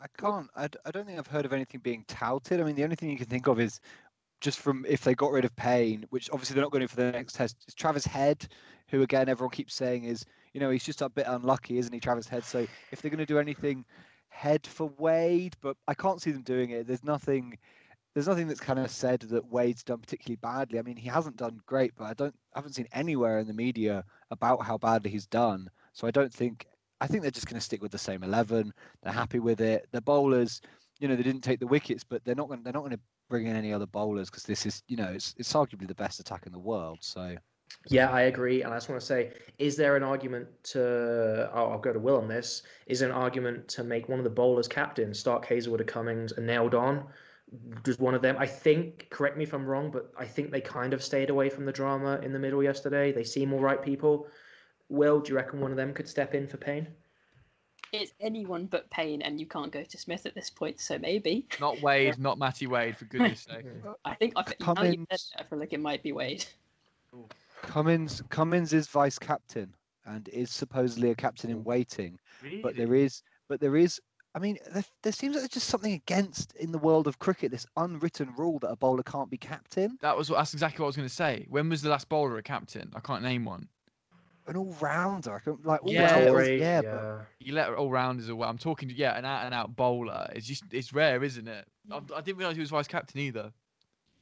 [0.00, 0.48] I can't.
[0.54, 2.60] I, I don't think I've heard of anything being touted.
[2.60, 3.80] I mean, the only thing you can think of is
[4.40, 6.96] just from if they got rid of Paine, which obviously they're not going to for
[6.96, 7.56] the next test.
[7.66, 8.46] Is Travis Head,
[8.88, 12.00] who again everyone keeps saying is you know, he's just a bit unlucky, isn't he,
[12.00, 12.44] Travis Head?
[12.44, 13.84] So if they're going to do anything,
[14.28, 16.86] head for Wade, but I can't see them doing it.
[16.86, 17.58] There's nothing.
[18.18, 20.80] There's nothing that's kind of said that Wade's done particularly badly.
[20.80, 23.52] I mean, he hasn't done great, but I don't, I haven't seen anywhere in the
[23.52, 25.70] media about how badly he's done.
[25.92, 26.66] So I don't think.
[27.00, 28.74] I think they're just going to stick with the same eleven.
[29.04, 29.86] They're happy with it.
[29.92, 30.60] The bowlers,
[30.98, 32.64] you know, they didn't take the wickets, but they're not going.
[32.64, 33.00] They're not going to
[33.30, 36.18] bring in any other bowlers because this is, you know, it's it's arguably the best
[36.18, 36.98] attack in the world.
[37.02, 37.36] So
[37.88, 38.64] yeah, I agree.
[38.64, 42.00] And I just want to say, is there an argument to, oh, I'll go to
[42.00, 45.46] Will on this, is there an argument to make one of the bowlers captain, Stark
[45.46, 47.04] Hazlewood or Cummins, nailed on?
[47.84, 48.36] Just one of them.
[48.38, 51.48] I think, correct me if I'm wrong, but I think they kind of stayed away
[51.48, 53.12] from the drama in the middle yesterday.
[53.12, 54.26] They seem all right people.
[54.88, 56.88] Will, do you reckon one of them could step in for Paine?
[57.92, 61.46] It's anyone but Paine, and you can't go to Smith at this point, so maybe.
[61.58, 63.64] Not Wade, not Matty Wade, for goodness sake.
[64.04, 65.32] I think I, Cummins...
[65.38, 66.44] I feel like it might be Wade.
[67.62, 69.74] Cummins Cummins is vice captain
[70.04, 72.18] and is supposedly a captain in waiting.
[72.42, 72.60] Really?
[72.60, 74.00] But there is but there is
[74.38, 77.50] I mean there, there seems like there's just something against in the world of cricket
[77.50, 79.98] this unwritten rule that a bowler can't be captain.
[80.00, 81.44] That was that's exactly what I was going to say.
[81.50, 82.88] When was the last bowler a captain?
[82.94, 83.66] I can't name one.
[84.46, 86.82] An all rounder, I can like all yeah, rounders, yeah, yeah.
[86.82, 87.26] But...
[87.40, 88.46] you let all rounders away.
[88.46, 90.30] I'm talking, yeah, an out and out bowler.
[90.36, 91.66] It's just it's rare, isn't it?
[91.90, 93.52] I, I didn't realize he was vice captain either.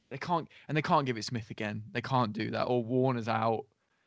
[0.09, 1.83] They can't, and they can't give it Smith again.
[1.91, 2.63] They can't do that.
[2.63, 3.65] Or Warner's out.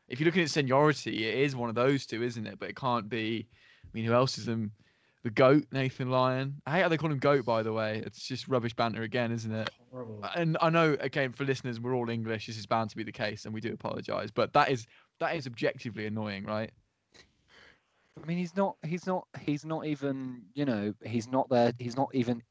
[0.09, 2.59] If you're looking at seniority, it is one of those two, isn't it?
[2.59, 3.47] But it can't be.
[3.85, 4.73] I mean, who else is them?
[5.23, 6.62] The goat, Nathan Lyon.
[6.66, 8.03] I hate how they call him goat, by the way.
[8.07, 9.68] It's just rubbish banter again, isn't it?
[9.91, 10.25] Horrible.
[10.35, 12.47] And I know, again, for listeners, we're all English.
[12.47, 14.31] This is bound to be the case, and we do apologise.
[14.31, 14.87] But that is
[15.18, 16.71] that is objectively annoying, right?
[18.23, 18.77] I mean, he's not.
[18.83, 19.27] He's not.
[19.41, 20.43] He's not even.
[20.55, 21.75] You know, he's not there.
[21.79, 22.43] He's not even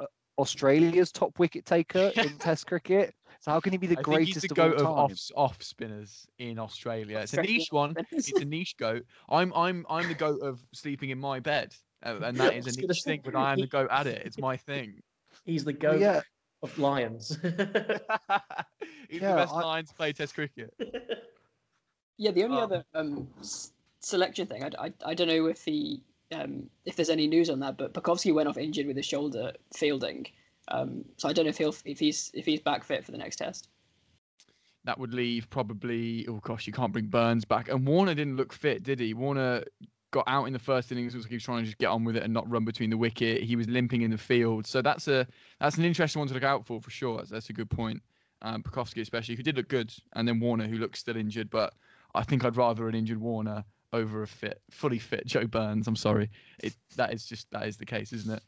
[0.00, 0.06] uh,
[0.38, 3.14] Australia's top wicket taker in Test cricket.
[3.40, 5.62] So how can he be the I greatest he's the of goat of off off
[5.62, 7.18] spinners in Australia.
[7.18, 7.94] It's a niche one.
[8.10, 9.04] It's a niche goat.
[9.28, 11.74] I'm I'm I'm the goat of sleeping in my bed,
[12.04, 13.20] uh, and that is a niche thing.
[13.24, 14.22] But I am the goat at it.
[14.24, 15.02] It's my thing.
[15.44, 16.20] He's the goat yeah.
[16.62, 17.38] of lions.
[17.42, 19.60] he's yeah, the best I...
[19.60, 20.72] lions play Test cricket.
[22.18, 22.60] Yeah, the only oh.
[22.60, 23.28] other um,
[24.00, 26.00] selection thing, I, I, I don't know if he
[26.32, 27.76] um, if there's any news on that.
[27.76, 30.26] But Pucovski went off injured with his shoulder fielding,
[30.68, 33.18] um, so I don't know if he'll if he's if he's back fit for the
[33.18, 33.68] next test.
[34.84, 36.26] That would leave probably.
[36.28, 37.68] Oh gosh, you can't bring Burns back.
[37.68, 39.14] And Warner didn't look fit, did he?
[39.14, 39.64] Warner
[40.10, 41.12] got out in the first innings.
[41.12, 43.42] He was trying to just get on with it and not run between the wicket.
[43.42, 45.26] He was limping in the field, so that's a
[45.60, 47.18] that's an interesting one to look out for for sure.
[47.18, 48.02] That's, that's a good point.
[48.42, 51.50] Um, Pucovski especially, who did look good, and then Warner, who looks still injured.
[51.50, 51.74] But
[52.14, 55.86] I think I'd rather an injured Warner over a fit, fully fit Joe Burns.
[55.86, 56.30] I'm sorry,
[56.62, 58.42] it that is just that is the case, isn't it?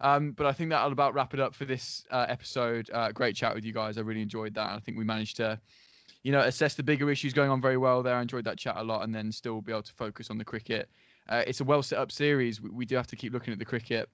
[0.00, 2.90] Um, but I think that'll about wrap it up for this uh, episode.
[2.92, 3.98] Uh, great chat with you guys.
[3.98, 4.70] I really enjoyed that.
[4.70, 5.60] I think we managed to,
[6.22, 8.16] you know, assess the bigger issues going on very well there.
[8.16, 10.44] I enjoyed that chat a lot, and then still be able to focus on the
[10.44, 10.88] cricket.
[11.28, 12.60] Uh, it's a well set up series.
[12.60, 14.08] We, we do have to keep looking at the cricket,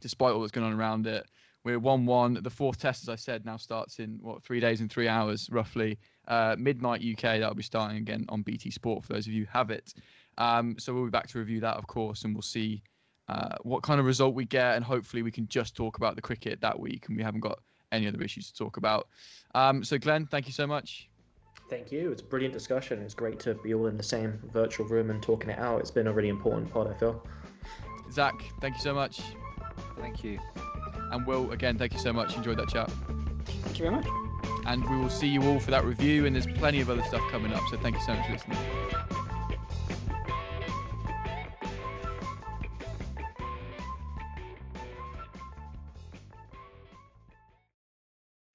[0.00, 1.26] despite all that's going on around it.
[1.64, 2.38] We're one-one.
[2.42, 5.48] The fourth test, as I said, now starts in what three days and three hours,
[5.50, 5.98] roughly.
[6.28, 7.40] Uh, midnight UK.
[7.40, 9.94] That'll be starting again on BT Sport for those of you who have it.
[10.38, 12.82] Um, so we'll be back to review that, of course, and we'll see
[13.28, 16.22] uh, what kind of result we get, and hopefully we can just talk about the
[16.22, 17.58] cricket that week, and we haven't got
[17.90, 19.08] any other issues to talk about.
[19.54, 21.08] Um, so, Glenn, thank you so much.
[21.68, 22.12] Thank you.
[22.12, 23.02] It's a brilliant discussion.
[23.02, 25.80] It's great to be all in the same virtual room and talking it out.
[25.80, 27.26] It's been a really important part, I feel.
[28.12, 29.20] Zach, thank you so much.
[29.98, 30.38] Thank you.
[31.10, 32.36] And Will, again, thank you so much.
[32.36, 32.90] Enjoyed that chat.
[33.46, 34.06] Thank you very much.
[34.66, 37.22] And we will see you all for that review, and there's plenty of other stuff
[37.30, 37.62] coming up.
[37.70, 38.58] So, thank you so much for listening.